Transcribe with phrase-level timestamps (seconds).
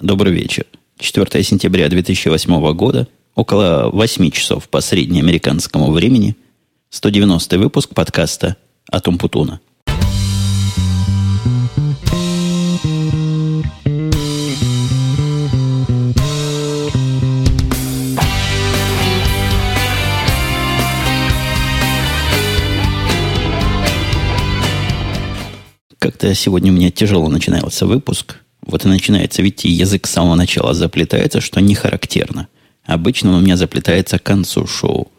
[0.00, 0.66] Добрый вечер.
[0.98, 6.36] 4 сентября 2008 года, около 8 часов по среднеамериканскому времени,
[6.90, 8.58] 190 выпуск подкаста
[8.92, 9.58] «Атом Путуна».
[25.98, 30.74] Как-то сегодня у меня тяжело начинался выпуск– вот и начинается, видите, язык с самого начала
[30.74, 32.48] заплетается, что не характерно.
[32.84, 35.10] Обычно он у меня заплетается к концу шоу.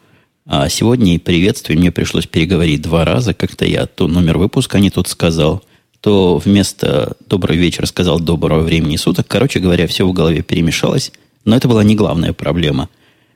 [0.46, 3.34] А сегодня и приветствие мне пришлось переговорить два раза.
[3.34, 5.64] Как-то я то номер выпуска не тут сказал,
[6.02, 9.28] то вместо «добрый вечер» сказал «доброго времени суток».
[9.28, 11.12] Короче говоря, все в голове перемешалось.
[11.44, 12.90] Но это была не главная проблема.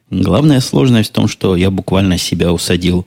[0.10, 3.06] Главная сложность в том, что я буквально себя усадил.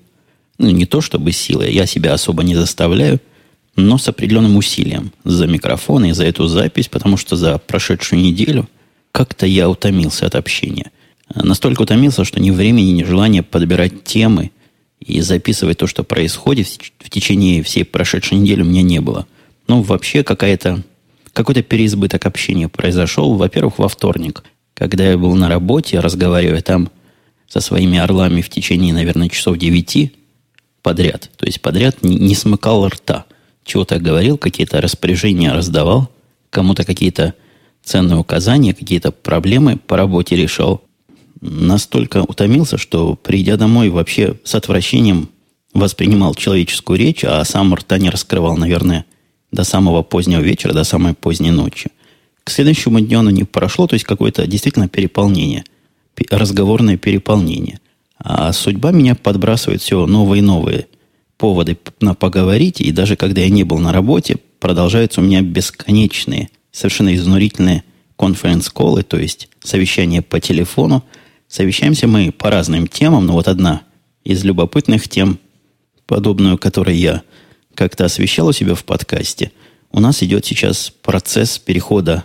[0.58, 3.20] Ну, не то чтобы силой, я себя особо не заставляю–
[3.76, 8.68] но с определенным усилием за микрофон и за эту запись, потому что за прошедшую неделю
[9.12, 10.90] как-то я утомился от общения.
[11.34, 14.52] Настолько утомился, что ни времени, ни желания подбирать темы
[15.00, 19.26] и записывать то, что происходит в течение всей прошедшей недели у меня не было.
[19.66, 20.82] Ну, вообще какая-то,
[21.32, 26.90] какой-то переизбыток общения произошел, во-первых, во вторник, когда я был на работе, разговаривая там
[27.48, 30.12] со своими орлами в течение, наверное, часов девяти
[30.82, 31.30] подряд.
[31.36, 33.24] То есть подряд не, не смыкал рта–
[33.64, 36.10] чего-то говорил, какие-то распоряжения раздавал,
[36.50, 37.34] кому-то какие-то
[37.82, 40.82] ценные указания, какие-то проблемы по работе решал.
[41.40, 45.28] Настолько утомился, что, придя домой, вообще с отвращением
[45.74, 49.04] воспринимал человеческую речь, а сам рта не раскрывал, наверное,
[49.52, 51.90] до самого позднего вечера, до самой поздней ночи.
[52.44, 55.64] К следующему дню оно не прошло, то есть какое-то действительно переполнение,
[56.30, 57.80] разговорное переполнение.
[58.18, 60.86] А судьба меня подбрасывает все новые и новые
[61.44, 66.48] поводы на поговорить, и даже когда я не был на работе, продолжаются у меня бесконечные,
[66.72, 67.84] совершенно изнурительные
[68.16, 71.04] конференц-колы, то есть совещания по телефону.
[71.46, 73.82] Совещаемся мы по разным темам, но вот одна
[74.24, 75.38] из любопытных тем,
[76.06, 77.20] подобную, которой я
[77.74, 79.52] как-то освещал у себя в подкасте,
[79.92, 82.24] у нас идет сейчас процесс перехода,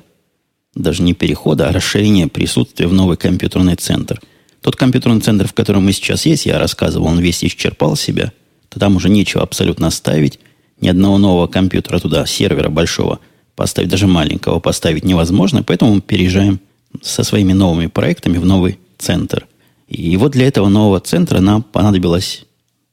[0.75, 4.21] даже не перехода, а расширения присутствия в новый компьютерный центр.
[4.61, 8.31] Тот компьютерный центр, в котором мы сейчас есть, я рассказывал, он весь исчерпал себя–
[8.69, 10.39] то там уже нечего абсолютно ставить.
[10.79, 13.19] Ни одного нового компьютера туда, сервера большого
[13.55, 15.63] поставить, даже маленького поставить невозможно.
[15.63, 16.61] Поэтому мы переезжаем
[17.01, 19.47] со своими новыми проектами в новый центр.
[19.87, 22.45] И вот для этого нового центра нам понадобилось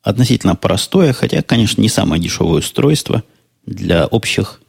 [0.02, 3.22] относительно простое, хотя, конечно, не самое дешевое устройство
[3.66, 4.60] для общих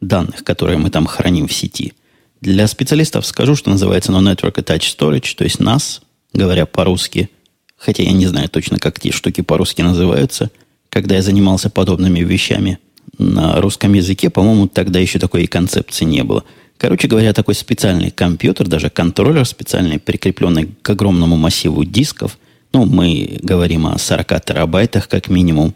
[0.00, 1.92] данных, которые мы там храним в сети.
[2.40, 6.00] Для специалистов скажу, что называется No Network Attached Storage, то есть NAS,
[6.32, 7.28] говоря по-русски–
[7.84, 10.50] хотя я не знаю точно, как эти штуки по-русски называются,
[10.88, 12.78] когда я занимался подобными вещами
[13.18, 16.44] на русском языке, по-моему, тогда еще такой концепции не было.
[16.78, 22.38] Короче говоря, такой специальный компьютер, даже контроллер специальный, прикрепленный к огромному массиву дисков.
[22.72, 25.74] Ну, мы говорим о 40 терабайтах как минимум.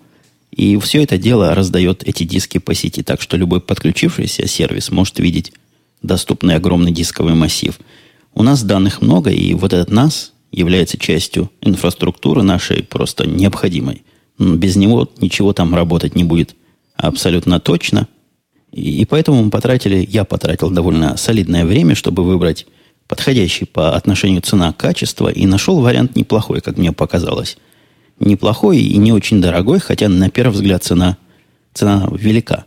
[0.53, 5.19] И все это дело раздает эти диски по сети, так что любой подключившийся сервис может
[5.19, 5.53] видеть
[6.03, 7.79] доступный огромный дисковый массив.
[8.35, 14.03] У нас данных много, и вот этот NAS, является частью инфраструктуры нашей просто необходимой.
[14.39, 16.57] Без него ничего там работать не будет
[16.97, 18.09] абсолютно точно.
[18.73, 22.67] И, поэтому мы потратили, я потратил довольно солидное время, чтобы выбрать
[23.09, 27.57] подходящий по отношению цена-качество, и нашел вариант неплохой, как мне показалось.
[28.19, 31.17] Неплохой и не очень дорогой, хотя на первый взгляд цена,
[31.73, 32.65] цена велика.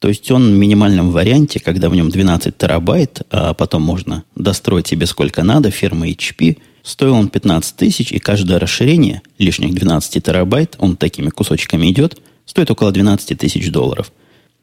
[0.00, 4.88] То есть он в минимальном варианте, когда в нем 12 терабайт, а потом можно достроить
[4.88, 10.76] себе сколько надо, фирмы HP– Стоил он 15 тысяч, и каждое расширение, лишних 12 терабайт,
[10.78, 14.12] он такими кусочками идет, стоит около 12 тысяч долларов.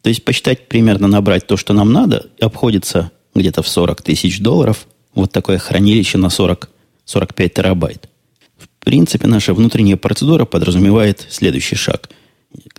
[0.01, 4.87] То есть посчитать примерно, набрать то, что нам надо, обходится где-то в 40 тысяч долларов
[5.13, 6.69] вот такое хранилище на 40,
[7.05, 8.09] 45 терабайт.
[8.57, 12.09] В принципе, наша внутренняя процедура подразумевает следующий шаг.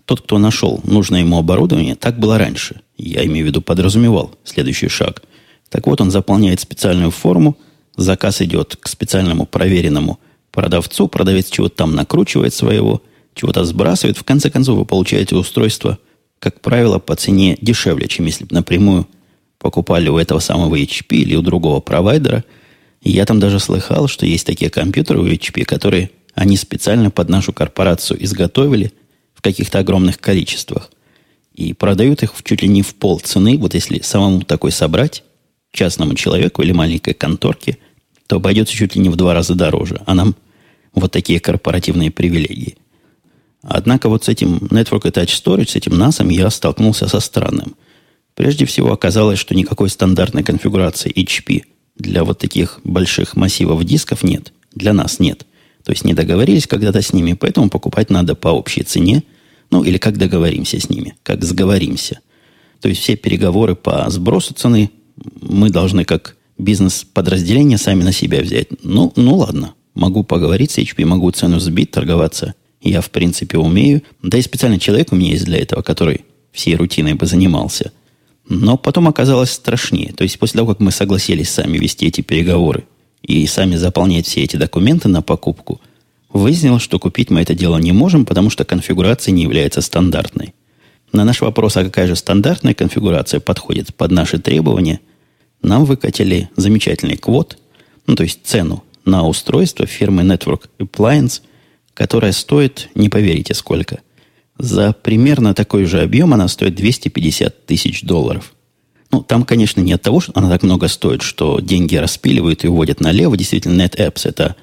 [0.05, 2.81] Тот, кто нашел нужное ему оборудование, так было раньше.
[2.97, 5.23] Я имею в виду подразумевал следующий шаг.
[5.69, 7.57] Так вот, он заполняет специальную форму–
[7.99, 10.21] Заказ идет к специальному проверенному
[10.53, 13.03] продавцу, продавец чего-то там накручивает своего,
[13.35, 14.17] чего-то сбрасывает.
[14.17, 15.99] В конце концов, вы получаете устройство,
[16.39, 19.09] как правило, по цене дешевле, чем если бы напрямую
[19.59, 22.45] покупали у этого самого HP или у другого провайдера.
[23.03, 27.53] Я там даже слыхал, что есть такие компьютеры у HP, которые они специально под нашу
[27.53, 28.93] корпорацию изготовили
[29.35, 30.93] в каких-то огромных количествах.
[31.53, 33.59] И продают их чуть ли не в пол цены.
[33.59, 35.25] Вот если самому такой собрать,
[35.73, 37.79] частному человеку или маленькой конторке–
[38.29, 40.03] то обойдется чуть ли не в два раза дороже.
[40.07, 40.37] А нам
[40.95, 42.77] вот такие корпоративные привилегии.
[43.63, 47.75] Однако вот с этим Network Attached Storage, с этим NAS я столкнулся со странным.
[48.35, 51.65] Прежде всего оказалось, что никакой стандартной конфигурации HP
[51.97, 54.53] для вот таких больших массивов дисков нет.
[54.75, 55.47] Для нас нет.
[55.83, 59.25] То есть не договорились когда-то с ними, поэтому покупать надо по общей цене.
[59.71, 62.21] Ну, или как договоримся с ними, как сговоримся.
[62.81, 64.91] То есть все переговоры по сбросу цены
[65.41, 68.69] мы должны как бизнес-подразделение сами на себя взять.
[68.83, 72.55] Ну, ну ладно, могу поговорить с HP, могу цену сбить, торговаться.
[72.81, 74.03] Я, в принципе, умею.
[74.23, 77.93] Да и специальный человек у меня есть для этого, который всей рутиной бы занимался.
[78.49, 80.13] Но потом оказалось страшнее.
[80.13, 82.85] То есть после того, как мы согласились сами вести эти переговоры
[83.23, 85.81] и сами заполнять все эти документы на покупку,
[86.33, 90.55] выяснилось, что купить мы это дело не можем, потому что конфигурация не является стандартной.
[91.13, 95.01] На наш вопрос, а какая же стандартная конфигурация подходит под наши требования,
[95.63, 97.59] нам выкатили замечательный квот,
[98.07, 101.43] ну, то есть цену на устройство фирмы Network Appliance,
[101.95, 104.01] которая стоит, не поверите сколько,
[104.59, 108.55] за примерно такой же объем она стоит 250 тысяч долларов.
[109.11, 112.69] Ну, там, конечно, не от того, что она так много стоит, что деньги распиливают и
[112.69, 113.37] уводят налево.
[113.37, 114.57] Действительно, NetApps это,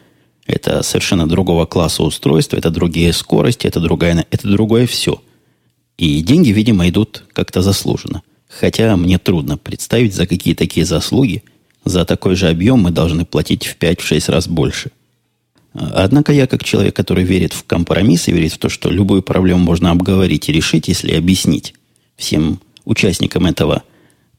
[0.45, 5.21] это совершенно другого класса устройства, это другие скорости, это, другая, это другое все.
[5.98, 8.21] И деньги, видимо, идут как-то заслуженно.
[8.47, 11.44] Хотя мне трудно представить, за какие такие заслуги,
[11.83, 14.92] за такой же объем мы должны платить в 5-6 раз больше.
[15.74, 19.59] Однако я, как человек, который верит в компромисс и верит в то, что любую проблему
[19.59, 21.74] можно обговорить и решить, если объяснить
[22.15, 23.83] всем участникам этого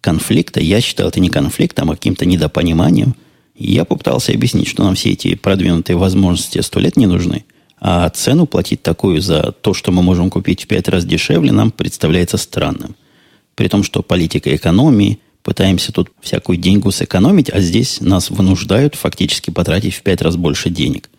[0.00, 3.14] конфликта, я считал это не конфликтом, а каким-то недопониманием.
[3.54, 7.44] Я попытался объяснить, что нам все эти продвинутые возможности сто лет не нужны–
[7.78, 11.70] а цену платить такую за то, что мы можем купить в пять раз дешевле, нам
[11.70, 12.96] представляется странным.
[13.56, 19.50] При том, что политика экономии, пытаемся тут всякую деньгу сэкономить, а здесь нас вынуждают фактически
[19.50, 21.10] потратить в пять раз больше денег.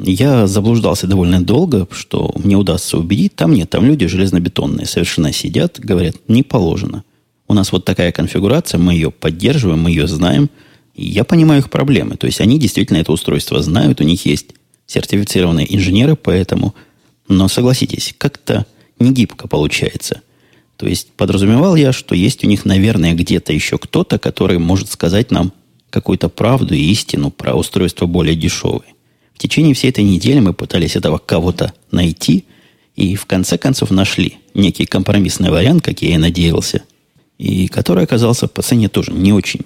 [0.00, 3.34] Я заблуждался довольно долго, что мне удастся убедить.
[3.34, 7.02] Там нет, там люди железнобетонные совершенно сидят, говорят, не положено.
[7.48, 10.48] У нас вот такая конфигурация, мы ее поддерживаем, мы ее знаем.
[10.94, 12.16] И я понимаю их проблемы.
[12.16, 14.46] То есть они действительно это устройство знают, у них есть
[14.86, 16.74] сертифицированные инженеры, поэтому...
[17.26, 18.66] Но согласитесь, как-то
[18.98, 20.20] не гибко получается.
[20.76, 25.30] То есть подразумевал я, что есть у них, наверное, где-то еще кто-то, который может сказать
[25.30, 25.52] нам
[25.90, 28.94] какую-то правду и истину про устройство более дешевые.
[29.34, 32.44] В течение всей этой недели мы пытались этого кого-то найти,
[32.96, 36.82] и в конце концов нашли некий компромиссный вариант, как я и надеялся,
[37.38, 39.62] и который оказался по цене тоже не очень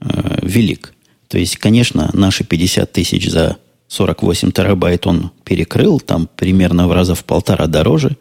[0.00, 0.94] э, велик.
[1.28, 3.56] То есть, конечно, наши 50 тысяч за
[3.88, 8.16] 48 терабайт он перекрыл, там примерно в раза в полтора дороже.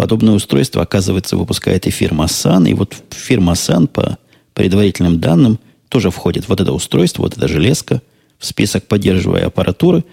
[0.00, 2.70] Подобное устройство, оказывается, выпускает и фирма Sun.
[2.70, 4.16] И вот фирма Sun, по
[4.54, 5.60] предварительным данным,
[5.90, 8.00] тоже входит вот это устройство, вот эта железка
[8.38, 10.06] в список поддерживаемой аппаратуры.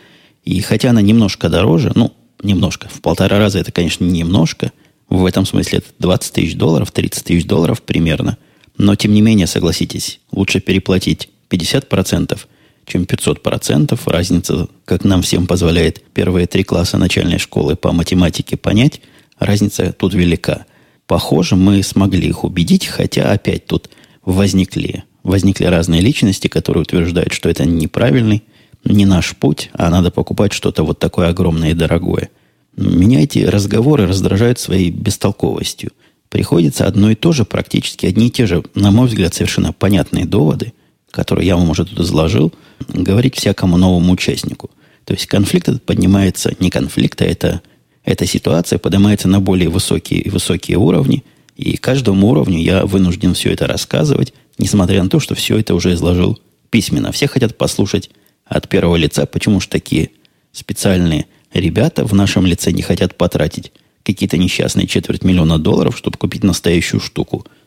[0.43, 2.13] И хотя она немножко дороже, ну,
[2.43, 4.73] немножко, в полтора раза это, конечно, немножко,
[5.07, 8.37] в этом смысле это 20 тысяч долларов, 30 тысяч долларов примерно.
[8.77, 12.37] Но, тем не менее, согласитесь, лучше переплатить 50%,
[12.85, 13.97] чем 500%.
[14.05, 18.99] Разница, как нам всем позволяет первые три класса начальной школы по математике понять,
[19.39, 20.65] разница тут велика.
[21.05, 23.89] Похоже, мы смогли их убедить, хотя опять тут
[24.23, 28.43] возникли, возникли разные личности, которые утверждают, что это неправильный,
[28.83, 32.29] не наш путь, а надо покупать что-то вот такое огромное и дорогое.
[32.75, 35.91] Меня эти разговоры раздражают своей бестолковостью.
[36.29, 40.25] Приходится одно и то же, практически одни и те же, на мой взгляд, совершенно понятные
[40.25, 40.73] доводы–
[41.11, 42.53] который я вам уже тут изложил,
[42.87, 44.69] говорить всякому новому участнику.
[45.05, 47.61] То есть конфликт этот поднимается, не конфликт, а это,
[48.07, 51.23] эта ситуация поднимается на более высокие, высокие уровни,
[51.57, 55.93] и каждому уровню я вынужден все это рассказывать, несмотря на то, что все это уже
[55.93, 57.11] изложил письменно.
[57.11, 58.09] Все хотят послушать
[58.45, 60.11] от первого лица, почему же такие
[60.53, 63.73] специальные ребята в нашем лице не хотят потратить
[64.03, 67.45] какие-то несчастные четверть миллиона долларов, чтобы купить настоящую штуку–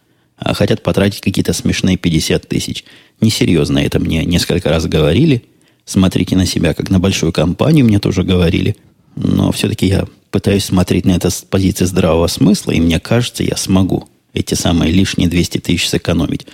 [0.41, 2.85] а хотят потратить какие-то смешные 50 тысяч.
[3.21, 5.45] Несерьезно это мне несколько раз говорили.
[5.85, 8.77] Смотрите на себя, как на большую компанию, мне тоже говорили.
[9.17, 13.57] Но все-таки я пытаюсь смотреть на это с позиции здравого смысла, и мне кажется, я
[13.57, 16.47] смогу эти самые лишние 200 тысяч сэкономить.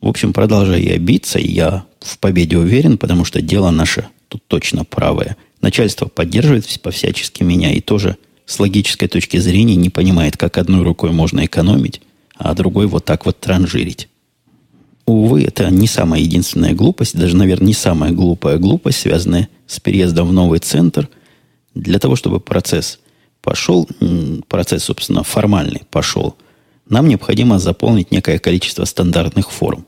[0.00, 4.84] В общем, продолжаю я биться, я в победе уверен, потому что дело наше тут точно
[4.84, 5.36] правое.
[5.60, 11.10] Начальство поддерживает по-всячески меня и тоже с логической точки зрения не понимает, как одной рукой
[11.10, 12.00] можно экономить,
[12.36, 14.08] а другой вот так вот транжирить.
[15.04, 20.28] Увы, это не самая единственная глупость, даже, наверное, не самая глупая глупость, связанная с переездом
[20.28, 21.08] в новый центр.
[21.78, 22.98] Для того, чтобы процесс
[23.40, 23.88] пошел,
[24.48, 26.36] процесс, собственно, формальный пошел,
[26.88, 29.86] нам необходимо заполнить некое количество стандартных форм.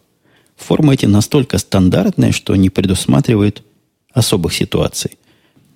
[0.57, 3.65] Формы эти настолько стандартные, что не предусматривают
[4.13, 5.19] особых ситуаций.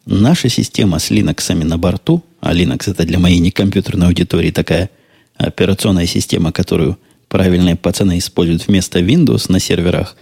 [0.06, 4.90] Наша система с Linux на борту, а Linux это для моей некомпьютерной аудитории такая–
[5.36, 6.96] операционная система, которую
[7.28, 10.16] правильные пацаны используют вместо Windows на серверах.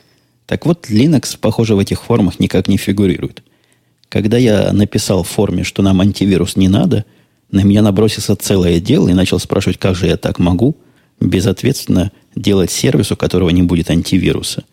[0.46, 3.42] Так вот, Linux, похоже, в этих формах никак не фигурирует.
[4.12, 7.07] Когда я написал в форме, что нам антивирус не надо,
[7.50, 10.76] на меня набросился целое дело и начал спрашивать, как же я так могу
[11.19, 14.64] безответственно делать сервис, у которого не будет антивируса.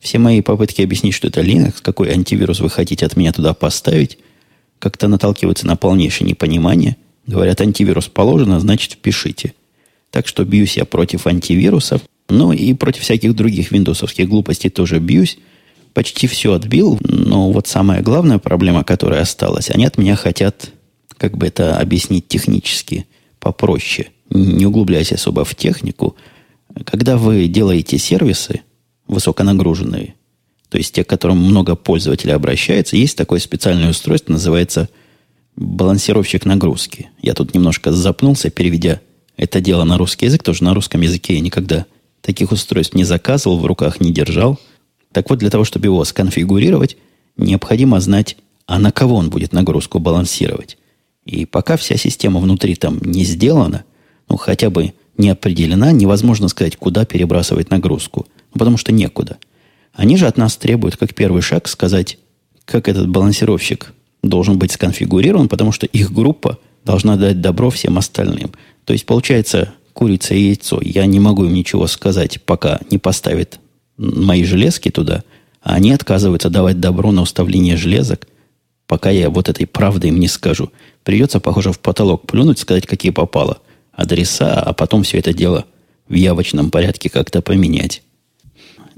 [0.00, 4.16] Все мои попытки объяснить, что это Linux, какой антивирус вы хотите от меня туда поставить,
[4.78, 6.96] как-то наталкиваются на полнейшее непонимание.
[7.26, 9.52] Говорят, антивирус положено, значит, впишите.
[10.10, 12.00] Так что бьюсь я против антивирусов,
[12.30, 15.36] ну и против всяких других виндовсовских глупостей тоже бьюсь.
[15.96, 20.68] Почти все отбил, но вот самая главная проблема, которая осталась, они от меня хотят,
[21.16, 23.06] как бы это объяснить технически,
[23.38, 26.14] попроще, не углубляясь особо в технику.
[26.84, 28.60] Когда вы делаете сервисы
[29.08, 30.16] высоконагруженные,
[30.68, 34.90] то есть те, к которым много пользователей обращается, есть такое специальное устройство, называется
[35.56, 37.08] балансировщик нагрузки.
[37.22, 39.00] Я тут немножко запнулся, переведя
[39.38, 41.86] это дело на русский язык, тоже на русском языке я никогда
[42.20, 44.60] таких устройств не заказывал, в руках не держал.
[45.16, 46.98] Так вот, для того, чтобы его сконфигурировать,
[47.38, 50.76] необходимо знать, а на кого он будет нагрузку балансировать.
[51.24, 53.84] И пока вся система внутри там не сделана,
[54.28, 58.26] ну, хотя бы не определена, невозможно сказать, куда перебрасывать нагрузку.
[58.52, 59.38] Ну, потому что некуда.
[59.94, 62.18] Они же от нас требуют, как первый шаг, сказать,
[62.66, 68.50] как этот балансировщик должен быть сконфигурирован, потому что их группа должна дать добро всем остальным.
[68.84, 70.78] То есть, получается, курица и яйцо.
[70.82, 73.60] Я не могу им ничего сказать, пока не поставят
[73.96, 75.24] мои железки туда,
[75.62, 78.26] а они отказываются давать добро на уставление железок,
[78.86, 80.70] пока я вот этой правды им не скажу.
[81.02, 83.58] Придется, похоже, в потолок плюнуть, сказать, какие попало.
[83.92, 85.64] Адреса, а потом все это дело
[86.08, 88.02] в явочном порядке как-то поменять.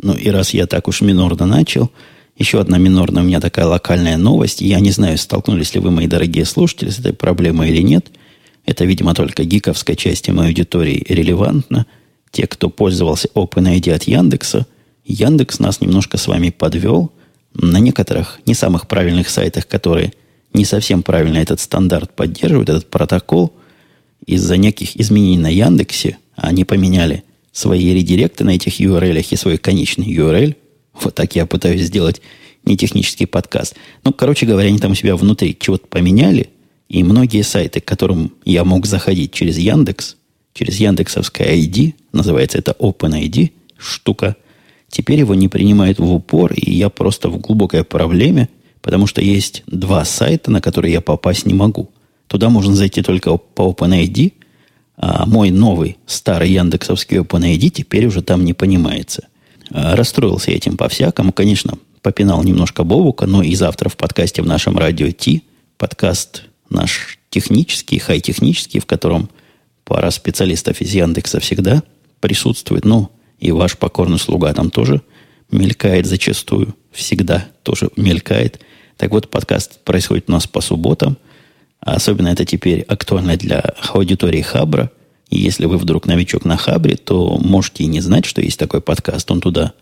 [0.02, 1.90] Ну и раз я так уж минорно начал,
[2.38, 4.60] еще одна минорная у меня такая локальная новость.
[4.60, 8.06] Я не знаю, столкнулись ли вы, мои дорогие слушатели, с этой проблемой или нет.
[8.64, 11.86] Это, видимо, только гиковской части моей аудитории релевантно.
[12.30, 14.66] Те, кто пользовался OpenID от Яндекса,
[15.08, 17.10] Яндекс нас немножко с вами подвел.
[17.54, 20.12] На некоторых не самых правильных сайтах, которые
[20.52, 23.52] не совсем правильно этот стандарт поддерживают, этот протокол,
[24.26, 30.12] из-за неких изменений на Яндексе, они поменяли свои редиректы на этих URL и свой конечный
[30.14, 30.54] URL.
[31.00, 32.20] Вот так я пытаюсь сделать
[32.64, 33.76] не технический подкаст.
[34.04, 36.50] Ну, короче говоря, они там у себя внутри чего-то поменяли,
[36.90, 40.16] и многие сайты, к которым я мог заходить через Яндекс,
[40.52, 44.36] через Яндексовское ID, называется это OpenID штука,
[44.88, 48.48] теперь его не принимают в упор, и я просто в глубокой проблеме,
[48.80, 51.90] потому что есть два сайта, на которые я попасть не могу.
[52.26, 54.32] Туда можно зайти только по OpenID,
[54.96, 59.28] а мой новый старый яндексовский OpenID теперь уже там не понимается.
[59.70, 61.32] А, расстроился этим по-всякому.
[61.32, 65.44] Конечно, попинал немножко Бобука, но и завтра в подкасте в нашем радио Ти,
[65.76, 69.30] подкаст наш технический, хай-технический, в котором
[69.84, 71.82] пара специалистов из Яндекса всегда
[72.20, 72.84] присутствует.
[72.84, 75.02] Ну, и ваш покорный слуга там тоже
[75.50, 76.74] мелькает зачастую.
[76.92, 78.60] Всегда тоже мелькает.
[78.96, 81.16] Так вот, подкаст происходит у нас по субботам–
[81.80, 83.60] а особенно это теперь актуально для
[83.92, 84.90] аудитории Хабра.
[85.30, 88.80] И если вы вдруг новичок на Хабре, то можете и не знать, что есть такой
[88.80, 89.30] подкаст.
[89.30, 89.72] Он туда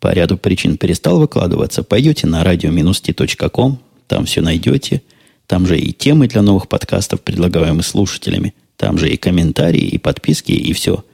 [0.00, 1.82] по ряду причин перестал выкладываться.
[1.82, 5.02] Пойдете на radio-t.com, там все найдете.
[5.46, 8.54] Там же и темы для новых подкастов, предлагаемые слушателями.
[8.76, 11.04] Там же и комментарии, и подписки, и все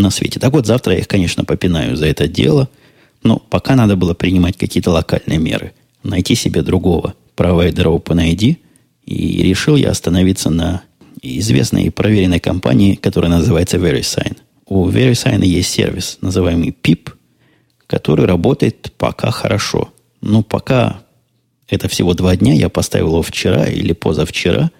[0.00, 0.40] на свете.
[0.40, 2.68] Так вот, завтра я их, конечно, попинаю за это дело.
[3.22, 5.72] Но пока надо было принимать какие-то локальные меры.
[6.02, 8.56] Найти себе другого провайдера OpenID–
[9.06, 10.82] и решил я остановиться на
[11.22, 14.36] известной и проверенной компании, которая называется VeriSign.
[14.66, 17.12] У VeriSign есть сервис, называемый PIP,
[17.86, 19.92] который работает пока хорошо.
[20.20, 21.00] Ну, пока
[21.68, 24.70] это всего два дня, я поставил его вчера или позавчера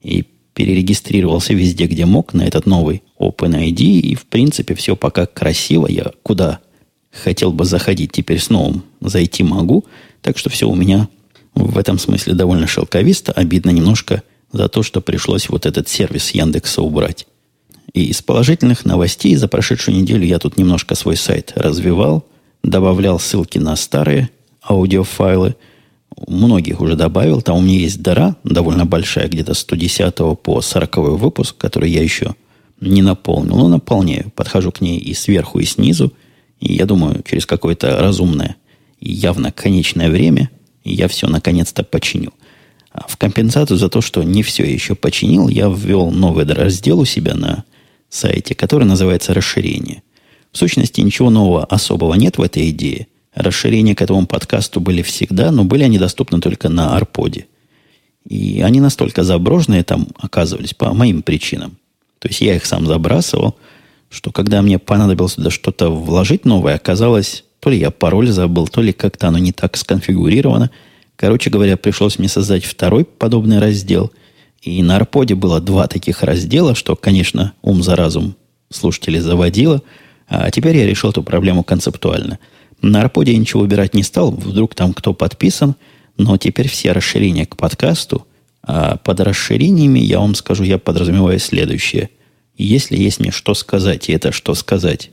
[0.00, 0.22] и
[0.54, 5.86] перерегистрировался везде, где мог, на этот новый OpenID, и, в принципе, все пока красиво.
[5.86, 6.60] Я куда
[7.10, 9.84] хотел бы заходить, теперь с новым зайти могу.
[10.20, 11.08] Так что все у меня
[11.54, 13.32] в этом смысле довольно шелковисто.
[13.32, 17.26] Обидно немножко за то, что пришлось вот этот сервис Яндекса убрать.
[17.92, 22.26] И из положительных новостей за прошедшую неделю я тут немножко свой сайт развивал,
[22.62, 24.30] добавлял ссылки на старые
[24.62, 25.56] аудиофайлы.
[26.26, 27.42] Многих уже добавил.
[27.42, 32.02] Там у меня есть дыра довольно большая, где-то с 110 по 40 выпуск, который я
[32.02, 32.34] еще
[32.80, 33.56] не наполнил.
[33.56, 34.30] Но наполняю.
[34.34, 36.12] Подхожу к ней и сверху, и снизу.
[36.60, 38.56] И я думаю, через какое-то разумное
[39.00, 40.50] и явно конечное время–
[40.84, 42.32] я все наконец-то починю.
[42.90, 47.04] А в компенсацию за то, что не все еще починил, я ввел новый раздел у
[47.04, 47.64] себя на
[48.08, 50.02] сайте, который называется «Расширение».
[50.50, 53.06] В сущности, ничего нового особого нет в этой идее.
[53.34, 57.46] Расширения к этому подкасту были всегда, но были они доступны только на Арподе.
[58.28, 61.78] И они настолько заброшенные там оказывались по моим причинам.
[62.18, 63.56] То есть я их сам забрасывал,
[64.10, 68.82] что когда мне понадобилось туда что-то вложить новое, оказалось, то ли я пароль забыл, то
[68.82, 70.70] ли как-то оно не так сконфигурировано.
[71.16, 74.12] Короче говоря, пришлось мне создать второй подобный раздел.
[74.60, 78.36] И на Арподе было два таких раздела, что, конечно, ум за разум
[78.70, 79.82] слушателей заводило.
[80.28, 82.38] А теперь я решил эту проблему концептуально.
[82.82, 85.76] На Арподе я ничего убирать не стал, вдруг там кто подписан,
[86.18, 88.26] но теперь все расширения к подкасту,
[88.62, 92.10] а под расширениями, я вам скажу, я подразумеваю следующее.
[92.56, 95.10] Если есть мне что сказать, и это что сказать,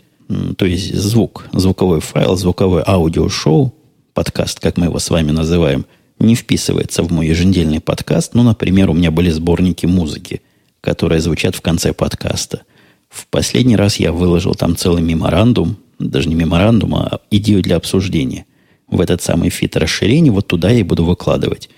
[0.58, 3.74] то есть звук, звуковой файл, звуковое аудиошоу,
[4.14, 5.86] подкаст, как мы его с вами называем,
[6.20, 8.34] не вписывается в мой еженедельный подкаст.
[8.34, 10.42] Ну, например, у меня были сборники музыки,
[10.82, 12.64] которые звучат в конце подкаста.
[13.10, 18.46] В последний раз я выложил там целый меморандум, даже не меморандум, а идею для обсуждения.
[18.88, 21.70] В этот самый фит расширений, вот туда я и буду выкладывать.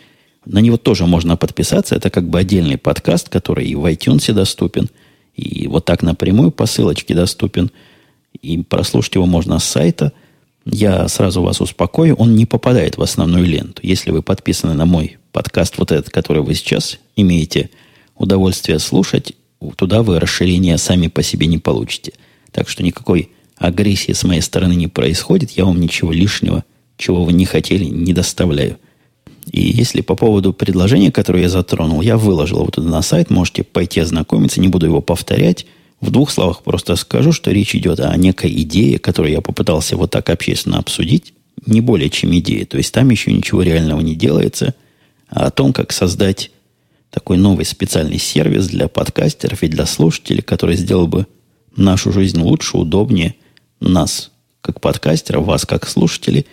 [0.46, 1.96] На него тоже можно подписаться.
[1.96, 4.90] Это как бы отдельный подкаст, который и в iTunes доступен,
[5.36, 7.72] и вот так напрямую по ссылочке доступен.
[8.42, 10.13] И прослушать его можно с сайта.
[10.66, 13.82] Я сразу вас успокою, он не попадает в основную ленту.
[13.84, 17.70] Если вы подписаны на мой подкаст, вот этот, который вы сейчас имеете
[18.16, 19.34] удовольствие слушать,
[19.75, 22.13] туда вы расширения сами по себе не получите.
[22.51, 25.51] Так что никакой агрессии с моей стороны не происходит.
[25.51, 26.63] Я вам ничего лишнего,
[26.98, 28.77] чего вы не хотели, не доставляю.
[29.51, 33.63] И если по поводу предложения, которое я затронул, я выложил его туда на сайт, можете
[33.63, 35.65] пойти ознакомиться, не буду его повторять.
[36.00, 40.12] В двух словах просто скажу, что речь идет о некой идее, которую я попытался вот
[40.12, 41.34] так общественно обсудить,
[41.65, 42.65] не более чем идея.
[42.65, 44.74] То есть там еще ничего реального не делается,
[45.30, 46.51] а о том, как создать
[47.12, 51.27] такой новый специальный сервис для подкастеров и для слушателей, который сделал бы
[51.75, 53.36] нашу жизнь лучше, удобнее,
[53.81, 56.45] нас, как подкастеров, вас, как слушателей.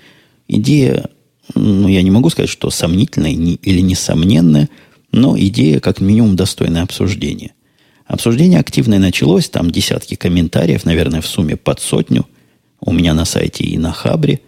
[0.49, 1.11] Идея
[1.55, 4.69] ну, я не могу сказать, что сомнительная или несомненная,
[5.13, 7.53] но идея как минимум достойная обсуждения.
[8.07, 12.27] Обсуждение активное началось, там десятки комментариев, наверное, в сумме под сотню
[12.81, 14.41] у меня на сайте и на Хабре.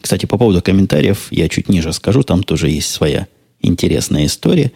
[0.00, 3.28] Кстати, по поводу комментариев я чуть ниже скажу, там тоже есть своя
[3.60, 4.72] интересная история.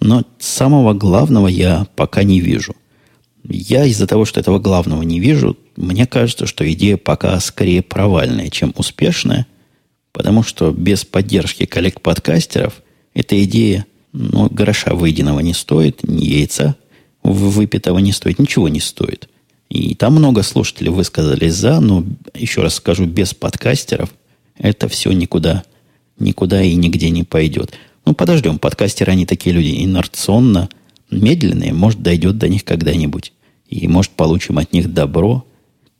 [0.00, 2.74] Но самого главного я пока не вижу.
[3.44, 8.48] Я из-за того, что этого главного не вижу, мне кажется, что идея пока скорее провальная,
[8.48, 9.46] чем успешная–
[10.18, 12.82] Потому что без поддержки коллег-подкастеров
[13.14, 16.74] эта идея ну, гроша выеденного не стоит, ни яйца
[17.22, 19.28] выпитого не стоит, ничего не стоит.
[19.68, 24.12] И там много слушателей высказались за, но, еще раз скажу, без подкастеров
[24.56, 25.62] это все никуда,
[26.18, 27.74] никуда и нигде не пойдет.
[28.04, 30.68] Ну, подождем, подкастеры, они такие люди инерционно
[31.12, 33.32] медленные, может, дойдет до них когда-нибудь.
[33.68, 35.46] И, может, получим от них добро,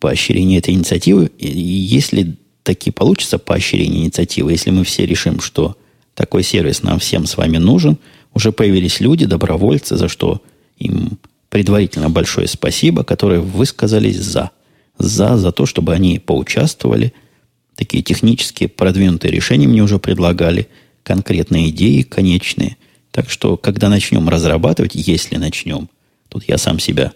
[0.00, 1.30] поощрение этой инициативы.
[1.38, 5.76] И если таки получится поощрение инициативы, если мы все решим, что
[6.14, 7.98] такой сервис нам всем с вами нужен,
[8.34, 10.42] уже появились люди, добровольцы, за что
[10.78, 14.50] им предварительно большое спасибо, которые высказались за.
[14.98, 17.12] За, за то, чтобы они поучаствовали.
[17.76, 20.68] Такие технические продвинутые решения мне уже предлагали,
[21.04, 22.76] конкретные идеи конечные.
[23.12, 25.88] Так что, когда начнем разрабатывать, если начнем,
[26.28, 27.12] тут я сам себя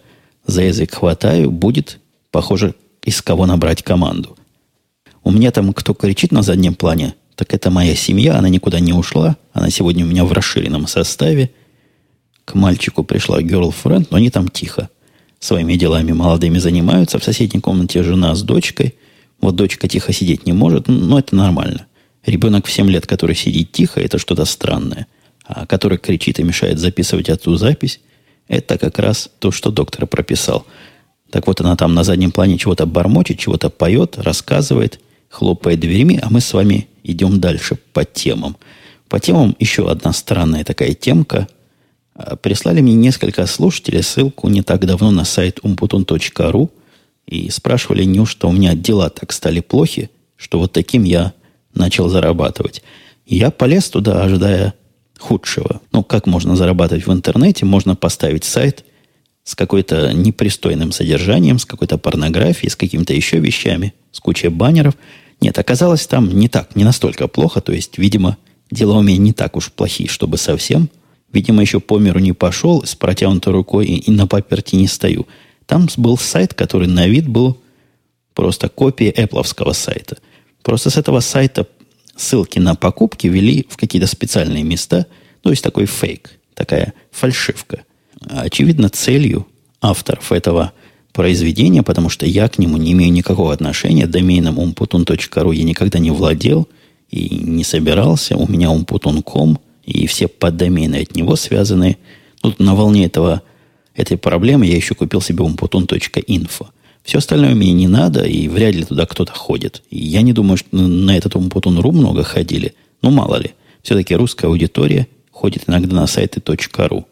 [0.47, 1.99] за язык хватаю, будет,
[2.33, 4.37] похоже, из кого набрать команду–
[5.23, 8.93] у меня там кто кричит на заднем плане, так это моя семья, она никуда не
[8.93, 9.37] ушла.
[9.53, 11.51] Она сегодня у меня в расширенном составе.
[12.45, 14.89] К мальчику пришла girlfriend, но они там тихо.
[15.39, 17.19] Своими делами молодыми занимаются.
[17.19, 18.95] В соседней комнате жена с дочкой.
[19.39, 21.87] Вот дочка тихо сидеть не может, но это нормально.
[22.25, 25.07] Ребенок в 7 лет, который сидит тихо, это что-то странное.
[25.45, 27.99] А который кричит и мешает записывать эту запись,
[28.47, 30.65] это как раз то, что доктор прописал.
[31.33, 35.01] Так вот, она там на заднем плане чего-то бормочет, чего-то поет, рассказывает–
[35.33, 38.55] хлопает дверьми, а мы с вами идем дальше по темам.
[39.09, 41.47] По темам еще одна странная такая темка.
[42.13, 46.69] А, прислали мне несколько слушателей ссылку не так давно на сайт umputun.ru
[47.25, 51.33] и спрашивали, неужто у меня дела так стали плохи, что вот таким я
[51.73, 52.83] начал зарабатывать.
[53.25, 54.75] Я полез туда, ожидая
[55.17, 55.81] худшего.
[55.91, 57.65] Ну, как можно зарабатывать в интернете?
[57.65, 58.85] Можно поставить сайт
[59.43, 64.95] с какой-то непристойным содержанием, с какой-то порнографией, с какими-то еще вещами, с кучей баннеров–
[65.43, 67.59] нет, оказалось там не так, не настолько плохо.
[67.59, 68.37] То есть, видимо,
[68.71, 70.89] дела у меня не так уж плохие, чтобы совсем.
[71.33, 75.27] Видимо, еще по миру не пошел, с протянутой рукой и, и на паперти не стою.
[75.65, 77.59] Там был сайт, который на вид был
[78.33, 80.17] просто копия Apple сайта.
[80.61, 81.67] Просто с этого сайта
[82.15, 85.07] ссылки на покупки вели в какие-то специальные места.
[85.41, 87.83] То есть такой фейк, такая фальшивка.
[88.29, 89.47] Очевидно, целью
[89.81, 90.73] авторов этого
[91.11, 94.07] произведение, потому что я к нему не имею никакого отношения.
[94.07, 96.67] Доменом umputun.ru я никогда не владел
[97.09, 98.35] и не собирался.
[98.35, 101.97] У меня umputun.com и все поддомены от него связаны.
[102.41, 103.41] Тут на волне этого,
[103.95, 106.67] этой проблемы я еще купил себе umputun.info.
[107.03, 109.83] Все остальное мне не надо, и вряд ли туда кто-то ходит.
[109.89, 112.73] И я не думаю, что на этот Умпутун.ру много ходили.
[113.01, 113.51] Ну, мало ли.
[113.81, 116.41] Все-таки русская аудитория ходит иногда на сайты
[116.87, 117.05] .ру.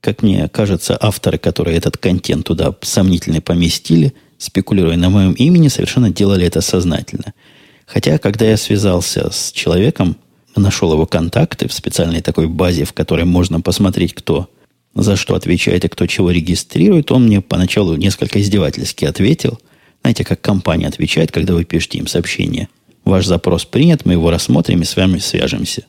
[0.00, 6.10] Как мне кажется, авторы, которые этот контент туда сомнительно поместили, спекулируя на моем имени, совершенно
[6.10, 7.34] делали это сознательно.
[7.86, 10.16] Хотя, когда я связался с человеком,
[10.56, 14.48] нашел его контакты в специальной такой базе, в которой можно посмотреть, кто
[14.94, 19.60] за что отвечает и кто чего регистрирует, он мне поначалу несколько издевательски ответил.
[20.02, 22.68] Знаете, как компания отвечает, когда вы пишете им сообщение.
[23.04, 25.84] Ваш запрос принят, мы его рассмотрим и с вами свяжемся.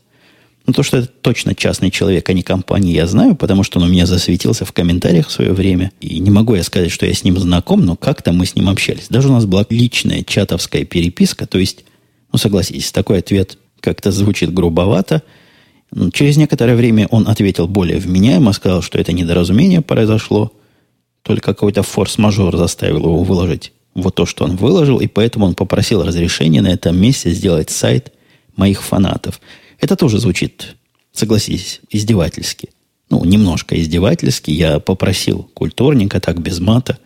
[0.66, 3.86] Ну, то, что это точно частный человек, а не компания, я знаю, потому что он
[3.86, 5.92] у меня засветился в комментариях в свое время.
[6.02, 8.70] И не могу я сказать, что я с ним знаком, но как-то мы с ним
[8.70, 9.08] общались.
[9.10, 11.86] Даже у нас была личная чатовская переписка, то есть,
[12.32, 15.24] ну, согласитесь, такой ответ как-то звучит грубовато.
[16.14, 20.54] Через некоторое время он ответил более вменяемо, сказал, что это недоразумение произошло,
[21.24, 26.04] только какой-то форс-мажор заставил его выложить вот то, что он выложил, и поэтому он попросил
[26.04, 28.14] разрешения на этом месте сделать сайт
[28.56, 29.42] моих фанатов.
[29.82, 30.78] Это тоже звучит,
[31.12, 32.70] согласитесь, издевательски.
[33.10, 34.52] Ну, немножко издевательски.
[34.52, 36.98] Я попросил культурника так без мата,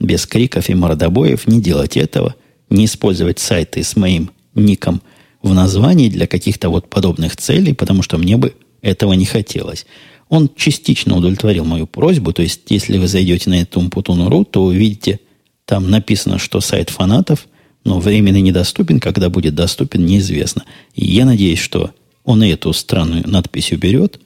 [0.00, 2.34] без криков и мордобоев не делать этого,
[2.70, 5.00] не использовать сайты с моим ником–
[5.44, 9.84] в названии для каких-то вот подобных целей, потому что мне бы этого не хотелось.
[10.30, 15.20] Он частично удовлетворил мою просьбу, то есть если вы зайдете на эту Умпутуну.ру, то увидите,
[15.66, 17.46] там написано, что сайт фанатов,
[17.84, 20.64] но временно недоступен, когда будет доступен, неизвестно.
[20.94, 21.90] И я надеюсь, что
[22.24, 24.20] он и эту странную надпись уберет.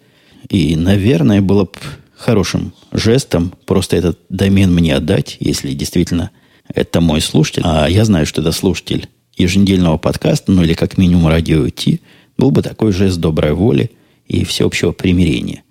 [0.48, 1.72] И, наверное, было бы
[2.16, 6.30] хорошим жестом просто этот домен мне отдать, если действительно
[6.72, 7.62] это мой слушатель.
[7.64, 12.00] А я знаю, что это слушатель еженедельного подкаста, ну или как минимум радио Ти,
[12.36, 13.90] был бы такой жест доброй воли
[14.26, 15.62] и всеобщего примирения.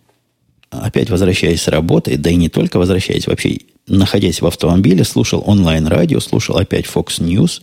[0.69, 6.19] Опять возвращаясь с работы, да и не только возвращаясь, вообще находясь в автомобиле, слушал онлайн-радио,
[6.19, 7.61] слушал опять Fox News.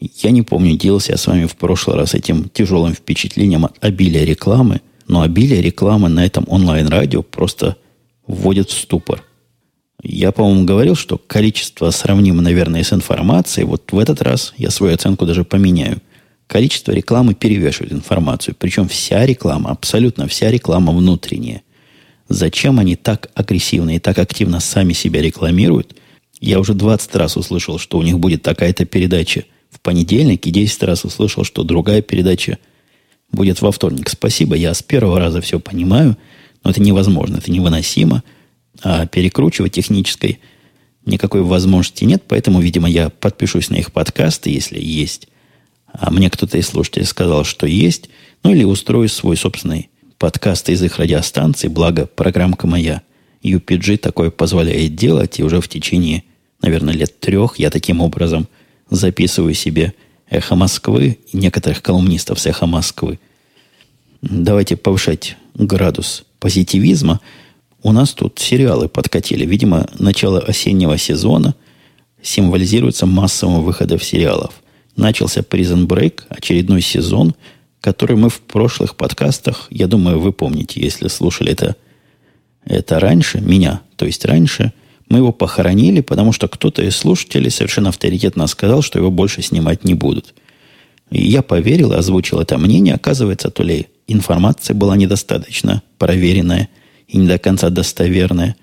[0.00, 4.24] Я не помню, делился я с вами в прошлый раз этим тяжелым впечатлением от обилия
[4.24, 7.76] рекламы, но обилие рекламы на этом онлайн-радио просто
[8.26, 9.24] вводит в ступор.
[10.02, 13.66] Я, по-моему, говорил, что количество сравнимо, наверное, с информацией.
[13.66, 16.00] Вот в этот раз я свою оценку даже поменяю.
[16.46, 18.54] Количество рекламы перевешивает информацию.
[18.56, 21.62] Причем вся реклама, абсолютно вся реклама внутренняя.
[22.28, 25.96] Зачем они так агрессивно и так активно сами себя рекламируют?
[26.40, 30.82] Я уже 20 раз услышал, что у них будет такая-то передача в понедельник, и 10
[30.84, 32.58] раз услышал, что другая передача
[33.30, 34.08] будет во вторник.
[34.08, 36.16] Спасибо, я с первого раза все понимаю,
[36.64, 38.22] но это невозможно, это невыносимо–
[38.82, 40.38] а перекручивать технической
[41.04, 45.28] никакой возможности нет, поэтому, видимо, я подпишусь на их подкасты, если есть.
[45.86, 48.10] А мне кто-то из слушателей сказал, что есть.
[48.42, 53.02] Ну, или устрою свой собственный подкаст из их радиостанции, благо программка моя
[53.42, 56.24] UPG такое позволяет делать, и уже в течение,
[56.60, 58.48] наверное, лет трех я таким образом
[58.90, 59.94] записываю себе
[60.28, 63.18] эхо Москвы и некоторых колумнистов с эхо Москвы.
[64.20, 67.20] Давайте повышать градус позитивизма–
[67.82, 69.46] у нас тут сериалы подкатили.
[69.46, 71.54] Видимо, начало осеннего сезона
[72.20, 74.52] символизируется массовым выходом сериалов.
[74.96, 77.36] Начался Prison Break, очередной сезон,
[77.80, 81.76] который мы в прошлых подкастах, я думаю, вы помните, если слушали это,
[82.64, 84.72] это раньше, меня, то есть раньше,
[85.08, 89.84] мы его похоронили, потому что кто-то из слушателей совершенно авторитетно сказал, что его больше снимать
[89.84, 90.34] не будут.
[91.10, 92.94] И я поверил и озвучил это мнение.
[92.94, 96.68] Оказывается, то ли информация была недостаточно проверенная,
[97.06, 98.56] и не до конца достоверное.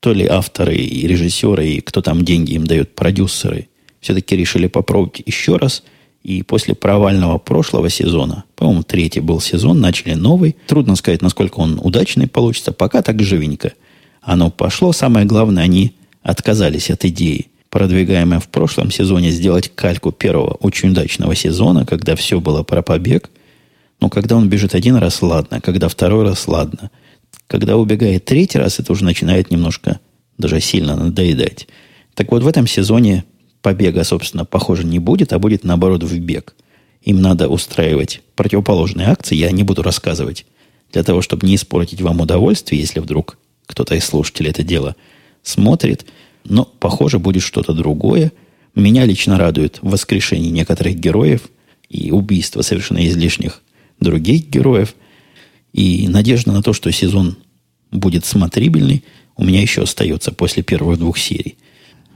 [0.00, 3.68] То ли авторы и режиссеры, и кто там деньги им дают, продюсеры,
[4.00, 5.82] все-таки решили попробовать еще раз.
[6.22, 10.56] И после провального прошлого сезона, по-моему, третий был сезон, начали новый.
[10.66, 12.72] Трудно сказать, насколько он удачный получится.
[12.72, 13.72] Пока так живенько.
[14.20, 14.92] Оно пошло.
[14.92, 21.34] Самое главное, они отказались от идеи, продвигаемой в прошлом сезоне, сделать кальку первого очень удачного
[21.34, 23.30] сезона, когда все было про побег.
[24.00, 25.60] Но когда он бежит один раз, ладно.
[25.60, 26.90] Когда второй раз, ладно.
[27.46, 30.00] Когда убегает третий раз, это уже начинает немножко
[30.38, 31.68] даже сильно надоедать.
[32.14, 33.24] Так вот, в этом сезоне
[33.62, 36.54] побега, собственно, похоже, не будет, а будет, наоборот, в бег.
[37.02, 40.46] Им надо устраивать противоположные акции, я не буду рассказывать,
[40.92, 43.38] для того, чтобы не испортить вам удовольствие, если вдруг
[43.70, 44.96] кто-то из слушателей это дело
[45.42, 46.06] смотрит.
[46.44, 48.32] Но, похоже, будет что-то другое.
[48.74, 51.48] Меня лично радует воскрешение некоторых героев
[51.88, 53.62] и убийство совершенно излишних
[54.00, 54.94] других героев–
[55.72, 57.36] и надежда на то, что сезон
[57.90, 59.04] будет смотрибельный,
[59.36, 61.56] у меня еще остается после первых двух серий.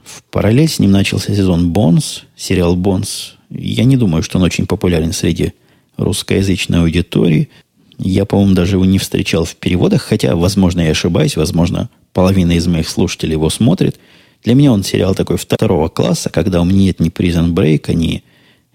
[0.05, 3.35] В параллель с ним начался сезон «Бонс», сериал «Бонс».
[3.49, 5.53] Я не думаю, что он очень популярен среди
[5.97, 7.49] русскоязычной аудитории.
[7.99, 12.67] Я, по-моему, даже его не встречал в переводах, хотя, возможно, я ошибаюсь, возможно, половина из
[12.67, 13.99] моих слушателей его смотрит.
[14.43, 18.23] Для меня он сериал такой второго класса, когда у меня нет ни Prison Break, ни,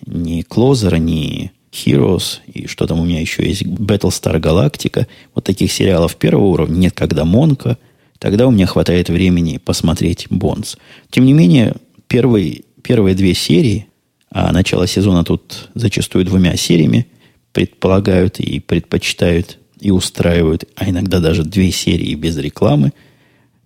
[0.06, 5.08] ни Closer, ни Heroes, и что там у меня еще есть, Battlestar Galactica.
[5.36, 7.78] Вот таких сериалов первого уровня нет, когда Монка.
[8.18, 10.78] Тогда у меня хватает времени посмотреть Бонс.
[11.10, 11.76] Тем не менее,
[12.08, 13.88] первые, первые две серии,
[14.32, 17.08] а начало сезона тут зачастую двумя сериями,
[17.54, 22.94] предполагают и предпочитают и устраивают, а иногда даже две серии без рекламы.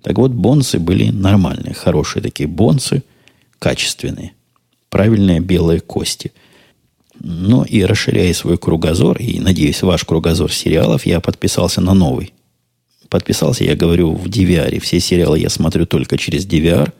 [0.01, 3.03] Так вот, бонсы были нормальные, хорошие такие бонсы,
[3.59, 4.33] качественные,
[4.89, 6.31] правильные белые кости.
[7.19, 12.33] Но и расширяя свой кругозор, и, надеюсь, ваш кругозор сериалов, я подписался на новый.
[13.09, 14.79] Подписался, я говорю, в DVR.
[14.79, 16.91] Все сериалы я смотрю только через DVR,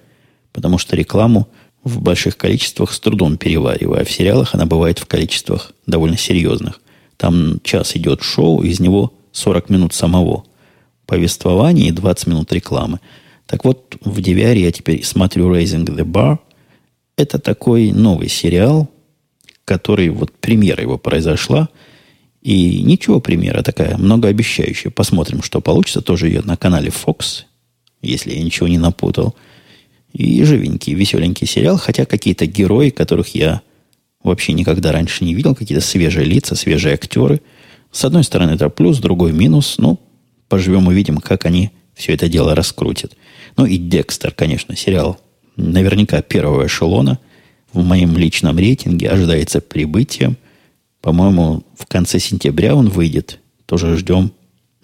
[0.51, 1.47] потому что рекламу
[1.83, 4.01] в больших количествах с трудом перевариваю.
[4.01, 6.81] А в сериалах она бывает в количествах довольно серьезных.
[7.17, 10.45] Там час идет шоу, из него 40 минут самого
[11.05, 12.99] повествования и 20 минут рекламы.
[13.45, 16.39] Так вот, в DVR я теперь смотрю Raising the Bar.
[17.17, 18.89] Это такой новый сериал,
[19.65, 21.69] который вот премьера его произошла.
[22.41, 24.91] И ничего, премьера такая многообещающая.
[24.91, 26.01] Посмотрим, что получится.
[26.01, 27.43] Тоже ее на канале Fox,
[28.01, 29.35] если я ничего не напутал.
[30.13, 33.62] И живенький, веселенький сериал, хотя какие-то герои, которых я
[34.23, 35.56] вообще никогда раньше не видел.
[35.56, 37.41] Какие-то свежие лица, свежие актеры.
[37.91, 39.76] С одной стороны, это плюс, с другой минус.
[39.78, 39.99] Ну,
[40.47, 43.17] поживем увидим, как они все это дело раскрутят.
[43.58, 45.19] Ну и Декстер, конечно, сериал
[45.56, 47.19] наверняка первого эшелона
[47.71, 50.38] в моем личном рейтинге ожидается прибытием.
[51.02, 53.39] По-моему, в конце сентября он выйдет.
[53.65, 54.32] Тоже ждем.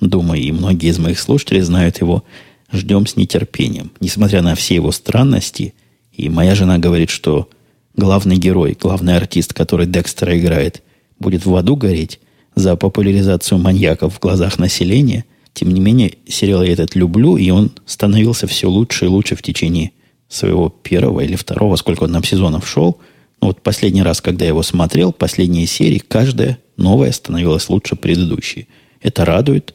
[0.02, 2.24] Думаю, и многие из моих слушателей знают его.
[2.72, 3.92] Ждем с нетерпением.
[4.00, 5.74] Несмотря на все его странности,
[6.14, 7.50] и моя жена говорит, что
[7.96, 10.84] главный герой, главный артист, который Декстера играет,
[11.20, 12.20] будет в аду гореть
[12.56, 17.72] за популяризацию маньяков в глазах населения, тем не менее, сериал я этот люблю, и он
[17.86, 19.92] становился все лучше и лучше в течение
[20.28, 23.00] своего первого или второго, сколько он нам сезонов шел.
[23.42, 28.68] Ну, вот последний раз, когда я его смотрел, последние серии, каждая новая становилась лучше предыдущей.
[29.02, 29.74] Это радует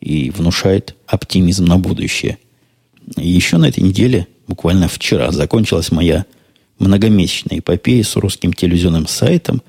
[0.00, 2.38] и внушает оптимизм на будущее.
[3.16, 6.24] И еще на этой неделе, буквально вчера, закончилась моя
[6.78, 9.62] многомесячной эпопеи с русским телевизионным сайтом.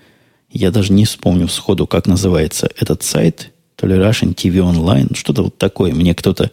[0.49, 3.51] Я даже не вспомню сходу, как называется этот сайт.
[3.75, 5.93] То ли Russian TV Online, что-то вот такое.
[5.93, 6.51] Мне кто-то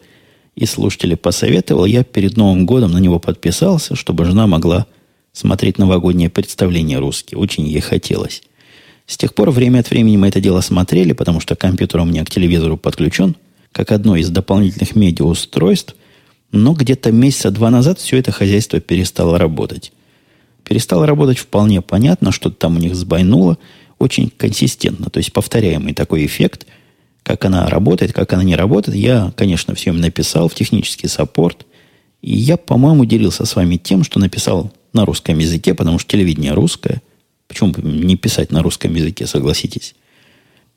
[0.57, 1.85] из слушателей посоветовал.
[1.85, 4.87] Я перед Новым годом на него подписался, чтобы жена могла
[5.33, 7.39] смотреть новогодние представления русские.
[7.39, 8.43] Очень ей хотелось.
[9.07, 12.25] С тех пор время от времени мы это дело смотрели, потому что компьютер у меня
[12.25, 13.37] к телевизору подключен,
[13.73, 15.95] как одно из дополнительных медиаустройств,
[16.51, 19.93] но где-то месяца два назад все это хозяйство перестало работать.
[20.65, 23.59] Перестало работать вполне понятно, что-то там у них сбойнуло,
[23.99, 26.67] очень консистентно, то есть повторяемый такой эффект,
[27.23, 28.97] как она работает, как она не работает.
[28.97, 31.67] Я, конечно, все им написал в технический саппорт,
[32.23, 36.53] и я, по-моему, делился с вами тем, что написал на русском языке, потому что телевидение
[36.53, 37.03] русское.
[37.47, 39.95] Почему бы не писать на русском языке, согласитесь?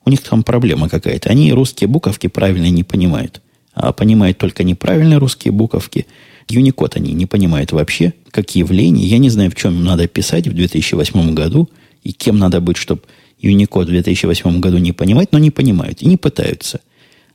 [0.04, 1.30] У них там проблема какая-то.
[1.30, 3.40] Они русские буковки правильно не понимают.
[3.74, 6.06] А понимают только неправильные русские буковки–
[6.48, 9.06] Unicode они не понимают вообще, как явление.
[9.06, 11.68] Я не знаю, в чем надо писать в 2008 году
[12.02, 13.02] и кем надо быть, чтобы
[13.40, 16.80] Unicode в 2008 году не понимать, но не понимают и не пытаются.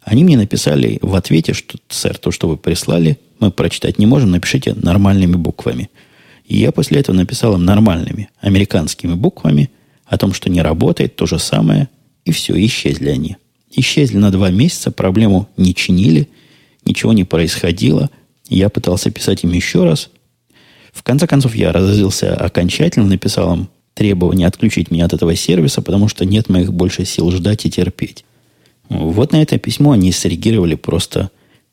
[0.02, 4.32] Они мне написали в ответе, что, сэр, то, что вы прислали, мы прочитать не можем,
[4.32, 5.90] напишите нормальными буквами.
[6.46, 9.70] И я после этого написал им нормальными американскими буквами
[10.06, 11.90] о том, что не работает, то же самое,
[12.28, 13.38] и все, исчезли они.
[13.72, 16.30] Исчезли на два месяца, проблему не чинили,
[16.86, 18.10] ничего не происходило–
[18.50, 20.10] я пытался писать им еще раз.
[20.94, 26.08] В конце концов, я разозлился окончательно, написал им требование отключить меня от этого сервиса, потому
[26.08, 28.26] что нет моих больше сил ждать и терпеть.
[28.90, 31.30] Вот на это письмо они среагировали просто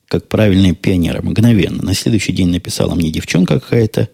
[0.08, 1.82] как правильные пионеры, мгновенно.
[1.82, 4.08] На следующий день написала мне девчонка какая-то,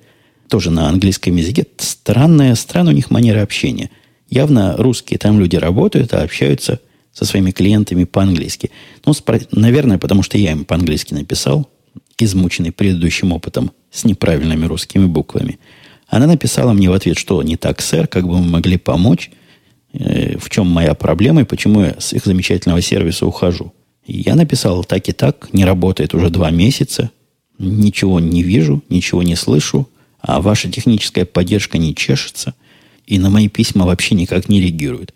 [0.48, 1.66] тоже на английском языке.
[1.78, 3.90] Странная, странная у них манера общения.
[4.30, 6.80] Явно русские там люди работают, а общаются
[7.12, 8.70] со своими клиентами по-английски.
[9.04, 9.12] Ну,
[9.52, 11.68] наверное, потому что я им по-английски написал,
[12.16, 15.58] измученный предыдущим опытом с неправильными русскими буквами.
[16.06, 19.30] Она написала мне в ответ, что не так, сэр, как бы мы могли помочь,
[19.92, 23.72] э, в чем моя проблема и почему я с их замечательного сервиса ухожу.
[24.06, 27.10] Я написал так и так, не работает уже два месяца,
[27.58, 29.88] ничего не вижу, ничего не слышу,
[30.20, 32.54] а ваша техническая поддержка не чешется,
[33.10, 35.14] и на мои письма вообще никак не реагирует.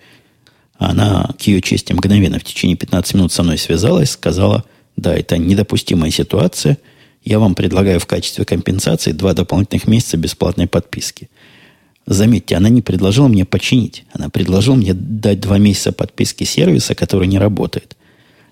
[0.76, 4.64] Она, к ее чести, мгновенно в течение 15 минут со мной связалась, сказала,
[4.96, 6.78] да, это недопустимая ситуация–
[7.24, 11.30] я вам предлагаю в качестве компенсации два дополнительных месяца бесплатной подписки.
[12.06, 14.04] Заметьте, она не предложила мне починить.
[14.12, 17.96] Она предложила мне дать два месяца подписки сервиса, который не работает.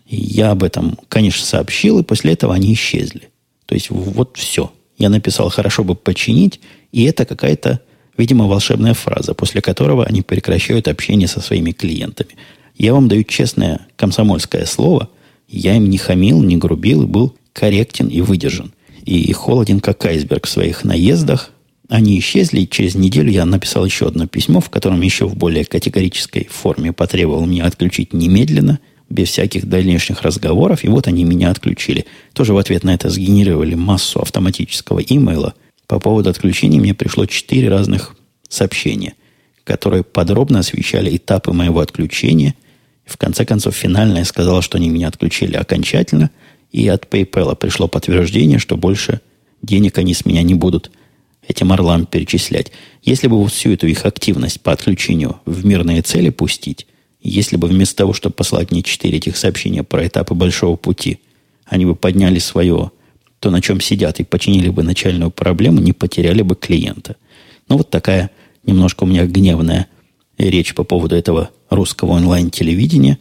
[0.06, 3.28] И я об этом, конечно, сообщил, и после этого они исчезли.
[3.66, 4.72] То есть вот все.
[4.96, 6.60] я написал «хорошо бы починить»,
[6.92, 7.80] и это какая-то,
[8.22, 12.30] видимо, волшебная фраза, после которого они прекращают общение со своими клиентами.
[12.78, 15.08] Я вам даю честное комсомольское слово,
[15.48, 18.72] я им не хамил, не грубил был корректен и выдержан.
[19.04, 21.50] И холоден, как айсберг в своих наездах.
[21.88, 25.64] Они исчезли, и через неделю я написал еще одно письмо, в котором еще в более
[25.64, 28.78] категорической форме потребовал меня отключить немедленно–
[29.12, 32.06] без всяких дальнейших разговоров, и вот они меня отключили.
[32.32, 35.54] Тоже в ответ на это сгенерировали массу автоматического имейла.
[35.92, 38.16] По поводу отключения мне пришло четыре разных
[38.48, 39.12] сообщения,
[39.62, 42.54] которые подробно освещали этапы моего отключения.
[43.04, 46.30] В конце концов, финально я сказал, что они меня отключили окончательно,
[46.70, 49.20] и от PayPal пришло подтверждение, что больше
[49.60, 50.90] денег они с меня не будут
[51.46, 52.72] этим орлам перечислять.
[53.02, 56.86] Если бы всю эту их активность по отключению в мирные цели пустить,
[57.20, 61.18] если бы вместо того, чтобы послать мне четыре этих сообщения про этапы большого пути,
[61.66, 62.92] они бы подняли свое,
[63.42, 67.16] то, на чем сидят, и починили бы начальную проблему, не потеряли бы клиента.
[67.68, 68.30] Ну, вот такая
[68.64, 69.88] немножко у меня гневная
[70.38, 73.18] речь по поводу этого русского онлайн-телевидения.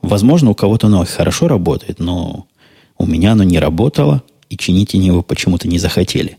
[0.00, 2.46] Возможно, у кого-то оно хорошо работает, но
[2.96, 6.38] у меня оно не работало, и чинить они его почему-то не захотели.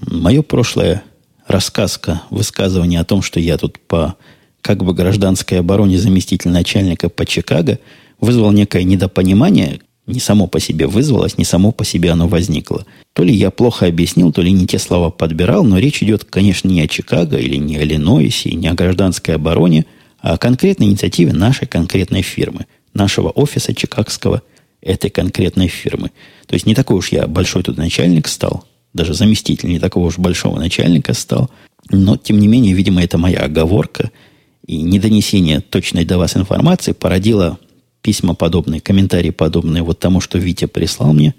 [0.00, 1.02] Мое прошлое
[1.46, 4.16] рассказка, высказывание о том, что я тут по
[4.62, 7.78] как бы гражданской обороне заместитель начальника по Чикаго
[8.20, 12.84] вызвал некое недопонимание, не само по себе вызвалось, не само по себе оно возникло.
[13.12, 16.68] То ли я плохо объяснил, то ли не те слова подбирал, но речь идет, конечно,
[16.68, 19.86] не о Чикаго или не о Иллинойсе, не о гражданской обороне,
[20.20, 24.42] а о конкретной инициативе нашей конкретной фирмы, нашего офиса чикагского
[24.80, 26.10] этой конкретной фирмы.
[26.46, 30.18] То есть не такой уж я большой тут начальник стал, даже заместитель не такого уж
[30.18, 31.50] большого начальника стал,
[31.90, 34.10] но, тем не менее, видимо, это моя оговорка–
[34.66, 37.58] и недонесение точной до вас информации породило
[38.04, 41.34] письма подобные, комментарии подобные вот тому, что Витя прислал мне.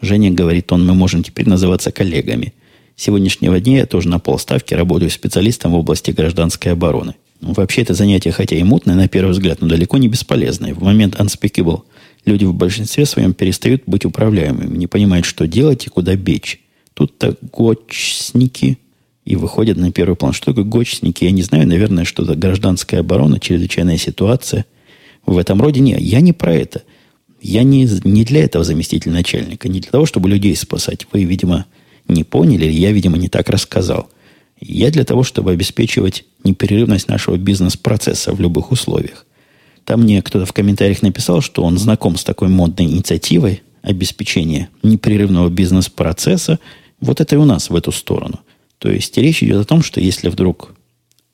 [0.00, 2.54] Женя говорит, он, мы можем теперь называться коллегами.
[2.96, 7.14] С сегодняшнего дня я тоже на полставки работаю специалистом в области гражданской обороны.
[7.42, 10.74] Ну, вообще это занятие, хотя и мутное на первый взгляд, но далеко не бесполезное.
[10.74, 11.82] В момент unspeakable
[12.24, 16.60] люди в большинстве своем перестают быть управляемыми, не понимают, что делать и куда бечь.
[16.94, 18.78] Тут-то гочсники,
[19.26, 20.32] и выходят на первый план.
[20.32, 21.24] Что такое гочники?
[21.24, 24.64] Я не знаю, наверное, что-то гражданская оборона, чрезвычайная ситуация.
[25.28, 26.00] В этом роде нет.
[26.00, 26.84] Я не про это.
[27.42, 31.06] Я не, не для этого заместитель начальника, не для того, чтобы людей спасать.
[31.12, 31.66] Вы, видимо,
[32.08, 34.08] не поняли, я, видимо, не так рассказал.
[34.58, 39.26] Я для того, чтобы обеспечивать непрерывность нашего бизнес-процесса в любых условиях.
[39.84, 45.50] Там мне кто-то в комментариях написал, что он знаком с такой модной инициативой обеспечения непрерывного
[45.50, 46.58] бизнес-процесса.
[47.02, 48.40] Вот это и у нас в эту сторону.
[48.78, 50.74] То есть речь идет о том, что если вдруг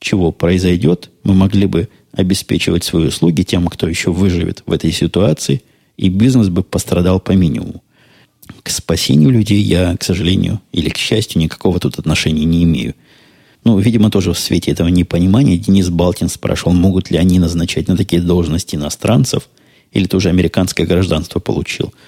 [0.01, 5.63] чего произойдет, мы могли бы обеспечивать свои услуги тем, кто еще выживет в этой ситуации,
[5.97, 7.83] и бизнес бы пострадал по минимуму.
[8.63, 12.95] К спасению людей я, к сожалению, или к счастью, никакого тут отношения не имею.
[13.65, 17.97] Ну, видимо, тоже в свете этого непонимания Денис Балтин спрашивал, могут ли они назначать на
[17.97, 19.49] такие должности иностранцев,
[19.93, 21.93] или тоже американское гражданство получил–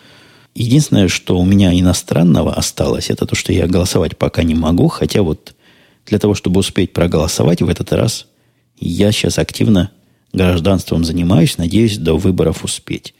[0.56, 5.20] Единственное, что у меня иностранного осталось, это то, что я голосовать пока не могу, хотя
[5.20, 5.54] вот
[6.06, 8.26] для того, чтобы успеть проголосовать в этот раз,
[8.78, 9.90] я сейчас активно
[10.32, 13.14] гражданством занимаюсь, надеюсь до выборов успеть.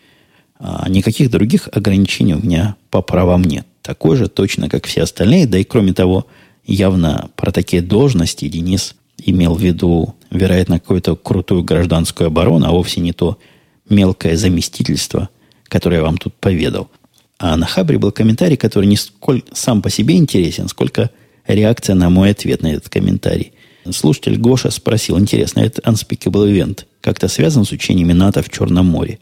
[0.59, 3.67] А никаких других ограничений у меня по правам нет.
[3.83, 5.47] Такой же точно, как все остальные.
[5.47, 6.27] Да и кроме того,
[6.65, 13.01] явно про такие должности Денис имел в виду, вероятно, какую-то крутую гражданскую оборону, а вовсе
[13.01, 13.39] не то
[13.89, 15.29] мелкое заместительство,
[15.65, 16.91] которое я вам тут поведал.
[17.39, 21.11] А на Хабре был комментарий, который не сколько сам по себе интересен, сколько
[21.47, 23.53] реакция на мой ответ на этот комментарий.
[23.93, 29.19] Слушатель Гоша спросил, интересно, этот Unspeakable Event как-то связан с учениями НАТО в Черном море?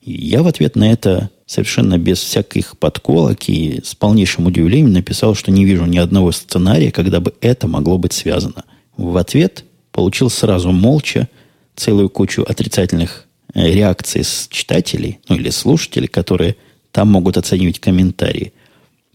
[0.00, 5.34] И я в ответ на это совершенно без всяких подколок и с полнейшим удивлением написал,
[5.34, 8.64] что не вижу ни одного сценария, когда бы это могло быть связано.
[8.96, 11.28] В ответ получил сразу молча
[11.74, 16.56] целую кучу отрицательных э, реакций с читателей, ну или слушателей, которые
[16.92, 18.52] там могут оценивать комментарии.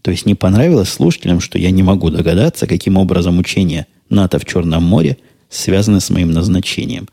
[0.02, 4.44] То есть не понравилось слушателям, что я не могу догадаться, каким образом учение НАТО в
[4.44, 7.08] Черном море связано с моим назначением.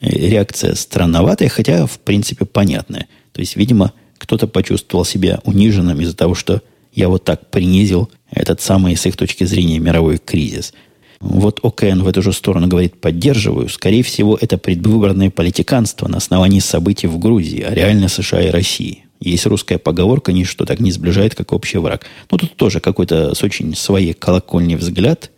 [0.00, 3.06] Э, реакция странноватая, хотя, в принципе, понятная.
[3.32, 8.60] То есть, видимо, кто-то почувствовал себя униженным из-за того, что я вот так принизил этот
[8.60, 10.72] самый, с их точки зрения, мировой кризис.
[11.20, 13.68] Вот ОКН в эту же сторону говорит, поддерживаю.
[13.68, 19.04] Скорее всего, это предвыборное политиканство на основании событий в Грузии, а реально США и России.
[19.20, 22.06] Есть русская поговорка, ничто так не сближает, как общий враг.
[22.30, 25.30] Ну, тут тоже какой-то с очень своей колокольни взгляд.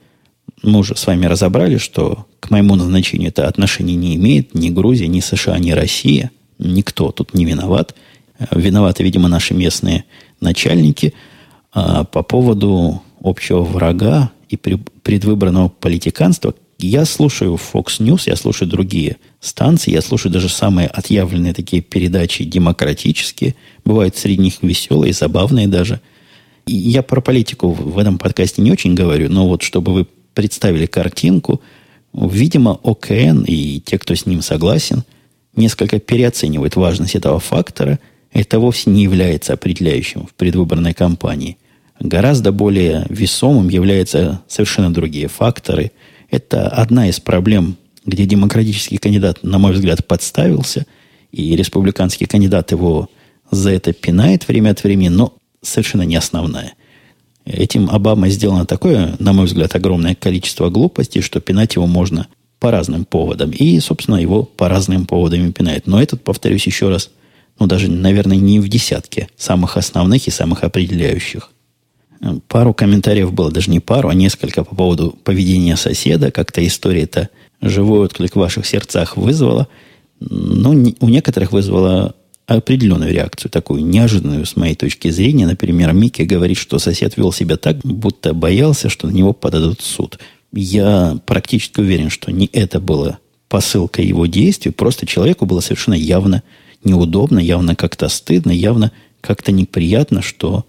[0.66, 5.06] Мы уже с вами разобрали, что к моему назначению это отношения не имеет ни Грузия,
[5.06, 6.32] ни США, ни Россия.
[6.58, 7.94] Никто тут не виноват.
[8.50, 10.04] Виноваты, видимо, наши местные
[10.40, 11.14] начальники.
[11.72, 16.52] А по поводу общего врага и предвыборного политиканства.
[16.78, 22.44] Я слушаю Fox News, я слушаю другие станции, я слушаю даже самые отъявленные такие передачи
[22.44, 23.54] демократические.
[23.84, 26.00] Бывают среди них веселые, забавные даже.
[26.66, 30.06] Я про политику в этом подкасте не очень говорю, но вот чтобы вы
[30.36, 31.60] представили картинку,
[32.12, 35.02] видимо, ОКН и те, кто с ним согласен,
[35.56, 37.98] несколько переоценивают важность этого фактора.
[38.32, 41.58] Это вовсе не является определяющим в предвыборной кампании–
[42.00, 45.92] Гораздо более весомым являются совершенно другие факторы.
[46.30, 50.86] Это одна из проблем, где демократический кандидат, на мой взгляд, подставился,
[51.32, 53.08] и республиканский кандидат его
[53.50, 56.74] за это пинает время от времени, но совершенно не основная.
[57.46, 62.26] Этим Обама сделано такое, на мой взгляд, огромное количество глупостей, что пинать его можно
[62.58, 63.50] по разным поводам.
[63.50, 65.86] И, собственно, его по разным поводам и пинает.
[65.86, 67.10] Но этот, повторюсь еще раз,
[67.60, 71.50] ну, даже, наверное, не в десятке самых основных и самых определяющих.
[72.48, 76.32] Пару комментариев было, даже не пару, а несколько по поводу поведения соседа.
[76.32, 77.28] Как-то история это
[77.60, 79.68] живой отклик в ваших сердцах вызвала.
[80.18, 82.16] Но у некоторых вызвала
[82.46, 85.46] определенную реакцию, такую неожиданную с моей точки зрения.
[85.46, 90.18] Например, Микки говорит, что сосед вел себя так, будто боялся, что на него подадут суд.
[90.52, 93.18] Я практически уверен, что не это было
[93.48, 96.42] посылка его действий, просто человеку было совершенно явно
[96.84, 100.64] неудобно, явно как-то стыдно, явно как-то неприятно, что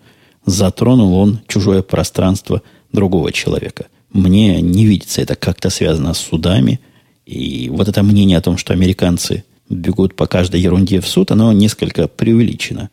[0.46, 2.62] затронул он чужое пространство
[2.92, 3.88] другого человека.
[4.12, 6.80] Мне не видится это как-то связано с судами.
[7.26, 11.52] И вот это мнение о том, что американцы бегут по каждой ерунде в суд, оно
[11.54, 12.90] несколько преувеличено.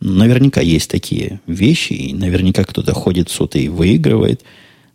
[0.00, 4.42] Наверняка есть такие вещи, и наверняка кто-то ходит в суд и выигрывает,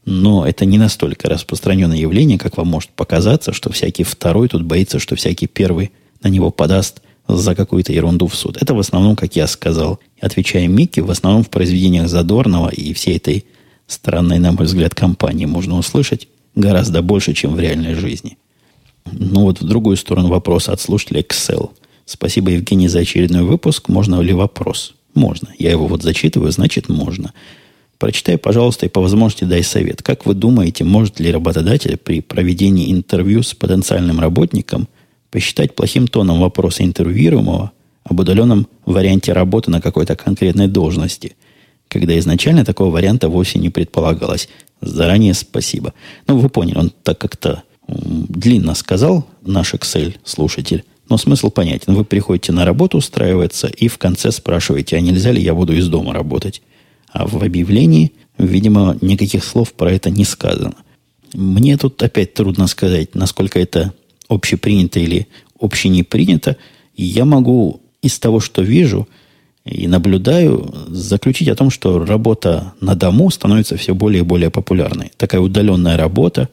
[0.05, 4.99] но это не настолько распространенное явление, как вам может показаться, что всякий второй тут боится,
[4.99, 8.57] что всякий первый на него подаст за какую-то ерунду в суд.
[8.61, 13.17] Это в основном, как я сказал, отвечая Микки, в основном в произведениях Задорнова и всей
[13.17, 13.45] этой
[13.87, 18.37] странной, на мой взгляд, компании можно услышать гораздо больше, чем в реальной жизни.
[19.11, 21.71] Ну вот в другую сторону вопроса от слушателя Excel.
[22.05, 23.89] Спасибо, Евгений, за очередной выпуск.
[23.89, 24.95] Можно ли вопрос?
[25.13, 25.49] Можно.
[25.57, 27.33] Я его вот зачитываю, значит, можно.
[27.97, 30.03] Прочитай, пожалуйста, и по возможности дай совет.
[30.03, 34.87] Как вы думаете, может ли работодатель при проведении интервью с потенциальным работником
[35.31, 37.71] посчитать плохим тоном вопроса интервьюируемого
[38.03, 41.35] об удаленном варианте работы на какой-то конкретной должности,
[41.87, 44.49] когда изначально такого варианта вовсе не предполагалось.
[44.81, 45.93] Заранее спасибо.
[46.27, 51.93] Ну, вы поняли, он так как-то длинно сказал, наш Excel-слушатель, но смысл понятен.
[51.93, 55.87] Вы приходите на работу устраиваться и в конце спрашиваете, а нельзя ли я буду из
[55.87, 56.61] дома работать?
[57.11, 60.75] А в объявлении, видимо, никаких слов про это не сказано.
[61.33, 63.93] Мне тут опять трудно сказать, насколько это
[64.29, 65.27] общепринято или
[65.59, 66.57] общенепринято,
[66.95, 69.07] я могу из того, что вижу
[69.65, 75.11] и наблюдаю, заключить о том, что работа на дому становится все более и более популярной.
[75.17, 76.49] Такая удаленная работа,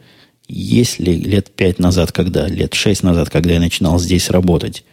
[0.48, 4.84] если лет пять назад, когда, лет шесть назад, когда я начинал здесь работать,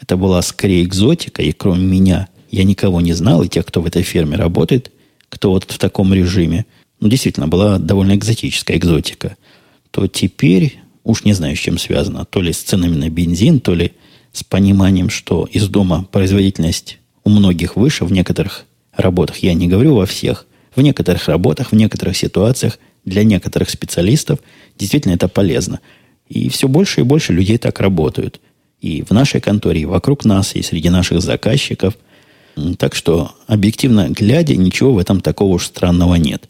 [0.00, 3.86] это была скорее экзотика, и кроме меня я никого не знал, и тех, кто в
[3.86, 4.92] этой ферме работает,
[5.28, 6.66] кто вот в таком режиме,
[7.00, 9.36] ну, действительно, была довольно экзотическая экзотика,
[9.90, 12.26] то теперь Уж не знаю, с чем связано.
[12.26, 13.92] То ли с ценами на бензин, то ли
[14.34, 19.38] с пониманием, что из дома производительность у многих выше в некоторых работах.
[19.38, 20.44] Я не говорю во всех.
[20.76, 24.40] В некоторых работах, в некоторых ситуациях, для некоторых специалистов
[24.78, 25.80] действительно это полезно.
[26.28, 28.40] И все больше и больше людей так работают.
[28.80, 31.94] И в нашей конторе, и вокруг нас, и среди наших заказчиков.
[32.76, 36.48] Так что, объективно глядя, ничего в этом такого уж странного нет.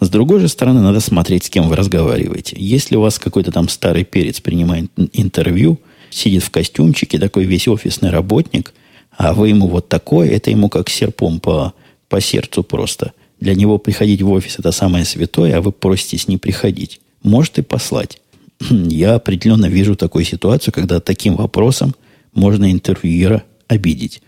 [0.00, 2.56] С другой же стороны, надо смотреть, с кем вы разговариваете.
[2.58, 8.10] Если у вас какой-то там старый перец принимает интервью, сидит в костюмчике, такой весь офисный
[8.10, 8.74] работник,
[9.16, 11.72] а вы ему вот такой, это ему как серпом по,
[12.08, 13.12] по сердцу просто.
[13.40, 17.00] Для него приходить в офис это самое святое, а вы проситесь не приходить.
[17.22, 18.20] Может и послать.
[18.70, 21.94] Я определенно вижу такую ситуацию, когда таким вопросом
[22.34, 24.22] можно интервьюера обидеть.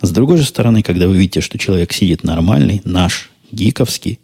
[0.00, 4.18] С другой же стороны, когда вы видите, что человек сидит нормальный, наш, гиковский,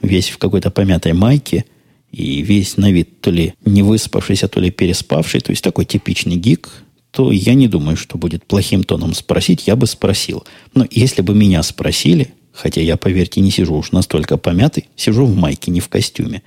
[0.00, 1.64] весь в какой-то помятой майке
[2.10, 6.36] и весь на вид то ли не выспавшийся, то ли переспавший, то есть такой типичный
[6.36, 6.68] гик,
[7.10, 10.44] то я не думаю, что будет плохим тоном спросить, я бы спросил.
[10.74, 15.36] Но если бы меня спросили, хотя я, поверьте, не сижу уж настолько помятый, сижу в
[15.36, 16.42] майке, не в костюме.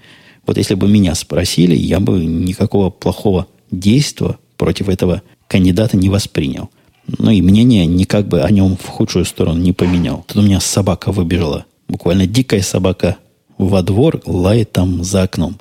[0.46, 6.70] Вот если бы меня спросили, я бы никакого плохого действия против этого кандидата не воспринял.
[7.08, 10.24] Ну и мнение никак бы о нем в худшую сторону не поменял.
[10.28, 11.66] Тут у меня собака выбежала.
[11.88, 13.18] Буквально дикая собака
[13.58, 15.58] во двор, лает там за окном.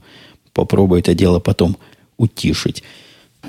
[0.52, 1.76] Попробую это дело потом
[2.16, 2.82] утишить.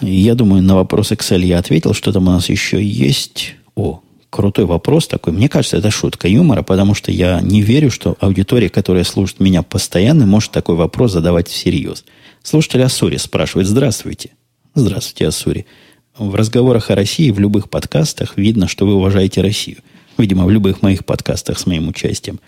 [0.02, 3.56] Я думаю, на вопрос Excel я ответил, что там у нас еще есть.
[3.76, 4.02] О,
[4.36, 5.32] крутой вопрос такой.
[5.32, 9.64] Мне кажется, это шутка юмора, потому что я не верю, что аудитория, которая слушает меня
[9.64, 12.04] постоянно, может такой вопрос задавать всерьез.
[12.44, 14.32] Слушатель Ассури спрашивает, здравствуйте.
[14.74, 15.66] Здравствуйте, Ассури.
[16.18, 19.78] В разговорах о России в любых подкастах видно, что вы уважаете Россию.
[20.18, 22.42] Видимо, в любых моих подкастах с моим участием.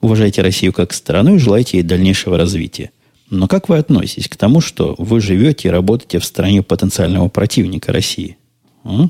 [0.00, 2.90] Уважаете Россию как страну и желаете ей дальнейшего развития.
[3.30, 7.92] Но как вы относитесь к тому, что вы живете и работаете в стране потенциального противника
[7.92, 8.36] России?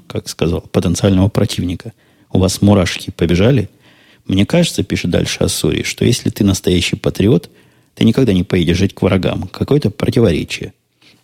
[0.06, 1.94] Как сказал, потенциального противника.
[2.32, 3.68] У вас мурашки побежали?
[4.26, 7.50] Мне кажется, пишет дальше Ассури, что если ты настоящий патриот,
[7.94, 9.48] ты никогда не поедешь жить к врагам.
[9.48, 10.72] Какое-то противоречие.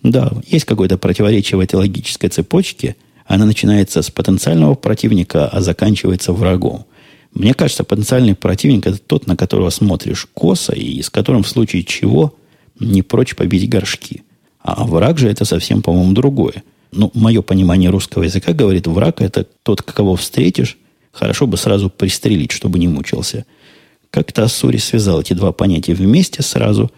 [0.02, 2.96] Да, есть какое-то противоречие в этой логической цепочке.
[3.24, 6.86] Она начинается с потенциального противника, а заканчивается врагом.
[7.32, 11.82] Мне кажется, потенциальный противник– это тот, на которого смотришь косо, и с которым в случае
[11.84, 12.34] чего–
[12.80, 14.22] не прочь побить горшки.
[14.60, 16.62] А враг же это совсем, по-моему, другое.
[16.92, 20.76] Ну, мое понимание русского языка говорит, враг это тот, кого встретишь,
[21.16, 23.46] хорошо бы сразу пристрелить, чтобы не мучился.
[24.10, 26.90] Как-то Ассури связал эти два понятия вместе сразу.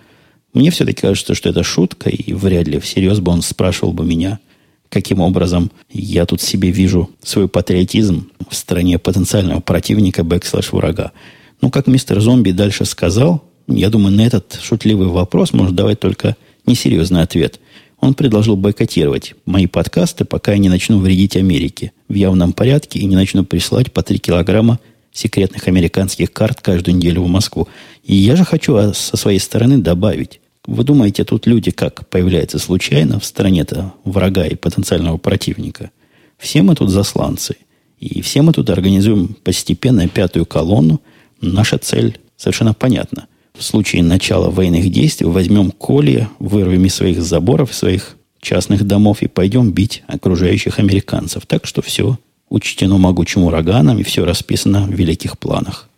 [0.53, 4.41] Мне все-таки кажется, что это шутка, и вряд ли всерьез бы он спрашивал бы меня,
[4.89, 11.13] каким образом я тут себе вижу свой патриотизм в стране потенциального противника, backslash врага.
[11.61, 16.37] Ну, как мистер Зомби дальше сказал, я думаю, на этот шутливый вопрос может давать только
[16.67, 17.61] несерьезный ответ.
[18.01, 23.05] Он предложил бойкотировать мои подкасты, пока я не начну вредить Америке в явном порядке и
[23.05, 24.79] не начну присылать по 3 килограмма
[25.13, 27.69] секретных американских карт каждую неделю в Москву.
[28.05, 30.41] И я же хочу а, со своей стороны добавить.
[30.67, 35.91] Вы думаете, тут люди как появляются случайно в стране-то врага и потенциального противника?
[36.37, 37.57] Все мы тут засланцы.
[37.99, 41.01] И все мы тут организуем постепенно пятую колонну.
[41.41, 43.27] Наша цель совершенно понятна–
[43.59, 49.29] в случае начала военных действий возьмем колья, вырвем из своих заборов, своих частных домов и
[49.29, 51.47] пойдем бить окружающих американцев.
[51.47, 52.19] Так что все
[52.49, 55.89] учтено могучим ураганом и все расписано в великих планах.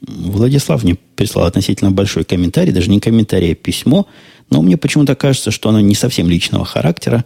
[0.00, 4.06] Владислав мне прислал относительно большой комментарий, даже не комментарий, а письмо,
[4.50, 7.24] но мне почему-то кажется, что оно не совсем личного характера.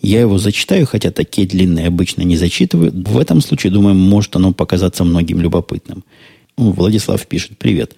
[0.00, 2.92] Я его зачитаю, хотя такие длинные обычно не зачитываю.
[2.92, 6.04] В этом случае, думаю, может оно показаться многим любопытным.
[6.56, 7.94] Владислав пишет, привет.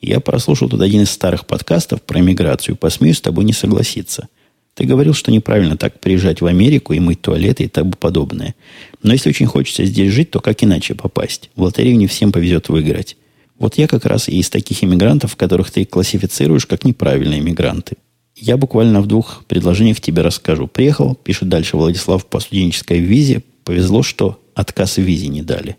[0.00, 2.76] Я прослушал тут один из старых подкастов про миграцию.
[2.76, 4.28] Посмею с тобой не согласиться.
[4.74, 8.54] Ты говорил, что неправильно так приезжать в Америку и мыть туалеты и тому подобное.
[9.02, 11.50] Но если очень хочется здесь жить, то как иначе попасть?
[11.56, 13.16] В лотерею не всем повезет выиграть.
[13.58, 17.96] Вот я как раз и из таких иммигрантов, которых ты классифицируешь как неправильные иммигранты.
[18.34, 20.66] Я буквально в двух предложениях тебе расскажу.
[20.66, 23.42] Приехал, пишет дальше Владислав, по студенческой визе.
[23.64, 25.76] Повезло, что отказ в визе не дали.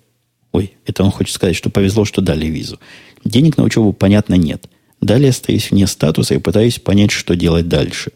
[0.51, 2.79] Ой, это он хочет сказать, что повезло, что дали визу.
[3.23, 4.69] Денег на учебу, понятно, нет.
[4.99, 8.11] Далее остаюсь вне статуса и пытаюсь понять, что делать дальше.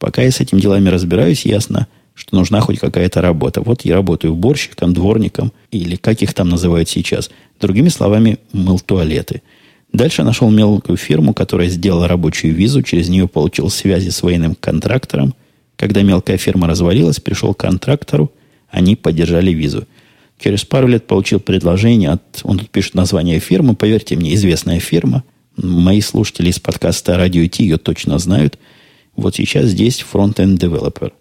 [0.00, 3.60] Пока я с этими делами разбираюсь, ясно, что нужна хоть какая-то работа.
[3.60, 7.30] Вот я работаю уборщиком, дворником, или как их там называют сейчас.
[7.60, 9.42] Другими словами, мыл туалеты.
[9.92, 15.34] Дальше нашел мелкую фирму, которая сделала рабочую визу, через нее получил связи с военным контрактором.
[15.76, 18.32] Когда мелкая фирма развалилась, пришел к контрактору,
[18.70, 19.86] они поддержали визу.
[20.42, 22.22] Через пару лет получил предложение от...
[22.44, 23.74] Он тут пишет название фирмы.
[23.74, 25.24] Поверьте мне, известная фирма.
[25.56, 28.58] Мои слушатели из подкаста «Радио Ти» ее точно знают.
[29.16, 31.12] Вот сейчас здесь front-end developer.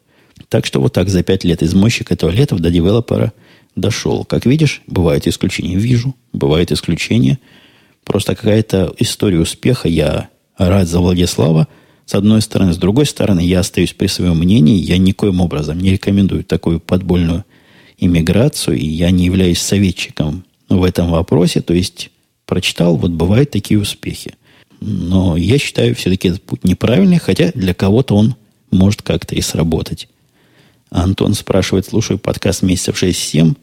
[0.48, 3.34] Так что вот так за пять лет из мойщика туалетов до девелопера
[3.76, 4.26] дошел.
[4.26, 5.76] Как видишь, бывают исключения.
[5.76, 7.40] Вижу, бывают исключения.
[8.04, 9.88] Просто какая-то история успеха.
[9.88, 11.68] Я рад за Владислава.
[12.06, 12.74] С одной стороны.
[12.74, 14.78] С другой стороны, я остаюсь при своем мнении.
[14.78, 17.46] Я никоим образом не рекомендую такую подпольную
[18.00, 22.12] иммиграцию, и я не являюсь советчиком в этом вопросе, то есть
[22.46, 24.36] прочитал, вот бывают такие успехи.
[24.80, 28.36] Но я считаю все-таки этот путь неправильный, хотя для кого-то он
[28.72, 30.08] может как-то и сработать.
[30.90, 33.56] Антон спрашивает, слушаю подкаст месяцев 6-7,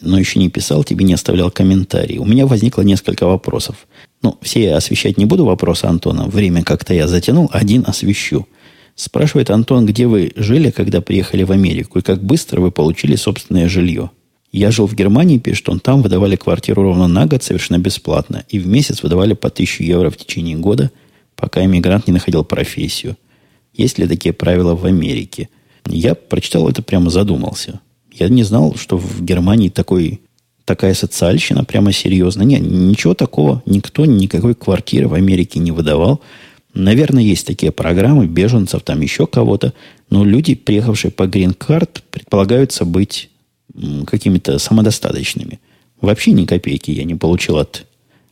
[0.00, 2.18] но еще не писал, тебе не оставлял комментарий.
[2.18, 3.86] У меня возникло несколько вопросов.
[4.22, 6.26] Ну, все я освещать не буду вопросы Антона.
[6.26, 8.46] Время как-то я затянул, один освещу–
[8.94, 13.68] Спрашивает Антон, где вы жили, когда приехали в Америку, и как быстро вы получили собственное
[13.68, 14.10] жилье.
[14.52, 18.58] Я жил в Германии, пишет он, там выдавали квартиру ровно на год совершенно бесплатно, и
[18.58, 20.90] в месяц выдавали по 1000 евро в течение года,
[21.36, 23.16] пока иммигрант не находил профессию.
[23.72, 25.48] Есть ли такие правила в Америке?
[25.86, 27.80] Я прочитал это, прямо задумался.
[28.12, 30.20] Я не знал, что в Германии такой,
[30.66, 32.42] такая социальщина прямо серьезно.
[32.42, 36.20] Нет, ничего такого, никто никакой квартиры в Америке не выдавал.
[36.74, 39.72] Наверное, есть такие программы беженцев, там еще кого-то,
[40.10, 43.30] но люди, приехавшие по грин-карт, предполагаются быть
[44.06, 45.60] какими-то самодостаточными.
[46.00, 47.86] Вообще ни копейки я не получил от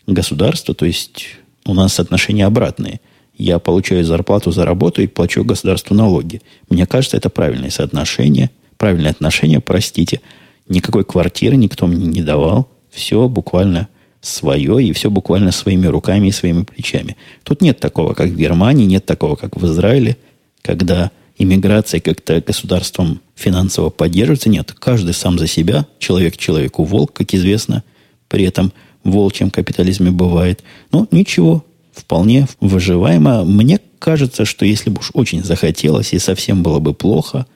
[0.06, 1.26] государства, то есть
[1.64, 3.00] у нас отношения обратные.
[3.36, 6.42] Я получаю зарплату за работу и плачу государству налоги.
[6.68, 10.20] Мне кажется, это правильное соотношение, правильное отношение, простите.
[10.68, 12.68] Никакой квартиры никто мне не давал.
[12.90, 13.88] Все буквально
[14.20, 17.16] свое и все буквально своими руками и своими плечами.
[17.42, 20.16] Тут нет такого, как в Германии, нет такого, как в Израиле,
[20.62, 21.10] когда
[21.40, 24.50] иммиграция как-то государством финансово поддерживается.
[24.50, 27.82] Нет, каждый сам за себя, человек человеку волк, как известно,
[28.28, 28.72] при этом
[29.04, 30.62] волчьем капитализме бывает.
[30.92, 31.64] Но ничего,
[31.94, 33.44] вполне выживаемо.
[33.44, 37.46] Мне кажется, что если бы уж очень захотелось и совсем было бы плохо,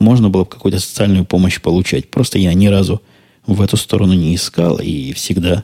[0.00, 2.10] можно было бы какую-то социальную помощь получать.
[2.10, 3.00] Просто я ни разу
[3.46, 5.62] в эту сторону не искал и всегда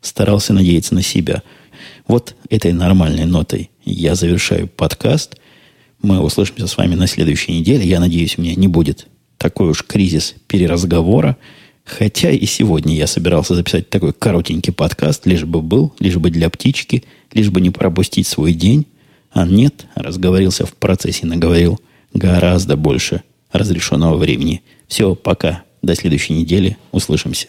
[0.00, 1.42] старался надеяться на себя.
[2.06, 5.34] Вот этой нормальной нотой я завершаю подкаст–
[6.02, 7.86] мы услышимся с вами на следующей неделе.
[7.86, 9.06] Я надеюсь, у меня не будет
[9.38, 11.36] такой уж кризис переразговора.
[11.84, 16.50] Хотя и сегодня я собирался записать такой коротенький подкаст, лишь бы был, лишь бы для
[16.50, 18.86] птички, лишь бы не пропустить свой день.
[19.30, 21.80] А нет, разговорился в процессе, наговорил
[22.12, 23.22] гораздо больше
[23.52, 24.62] разрешенного времени.
[24.88, 25.62] Все, пока.
[25.82, 26.76] До следующей недели.
[26.90, 27.48] Услышимся.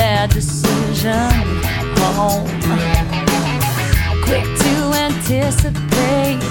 [0.00, 1.60] Bad decision
[2.16, 2.46] home.
[4.24, 4.74] Quick to
[5.06, 6.42] anticipate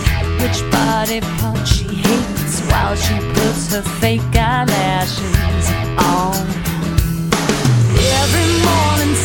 [0.42, 5.66] which body part she hates while she puts her fake eyelashes
[5.98, 6.46] on.
[8.22, 9.16] Every morning,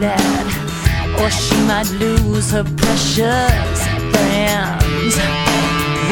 [0.00, 0.46] that,
[1.20, 3.78] or she might lose her precious
[4.12, 5.16] friends.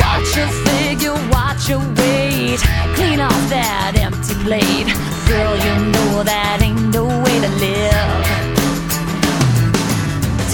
[0.01, 2.61] Watch your figure, watch your weight,
[2.95, 4.91] clean off that empty plate.
[5.28, 8.24] Girl, you know that ain't the way to live.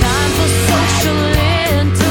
[0.00, 1.20] Time for social
[1.72, 2.01] entertainment.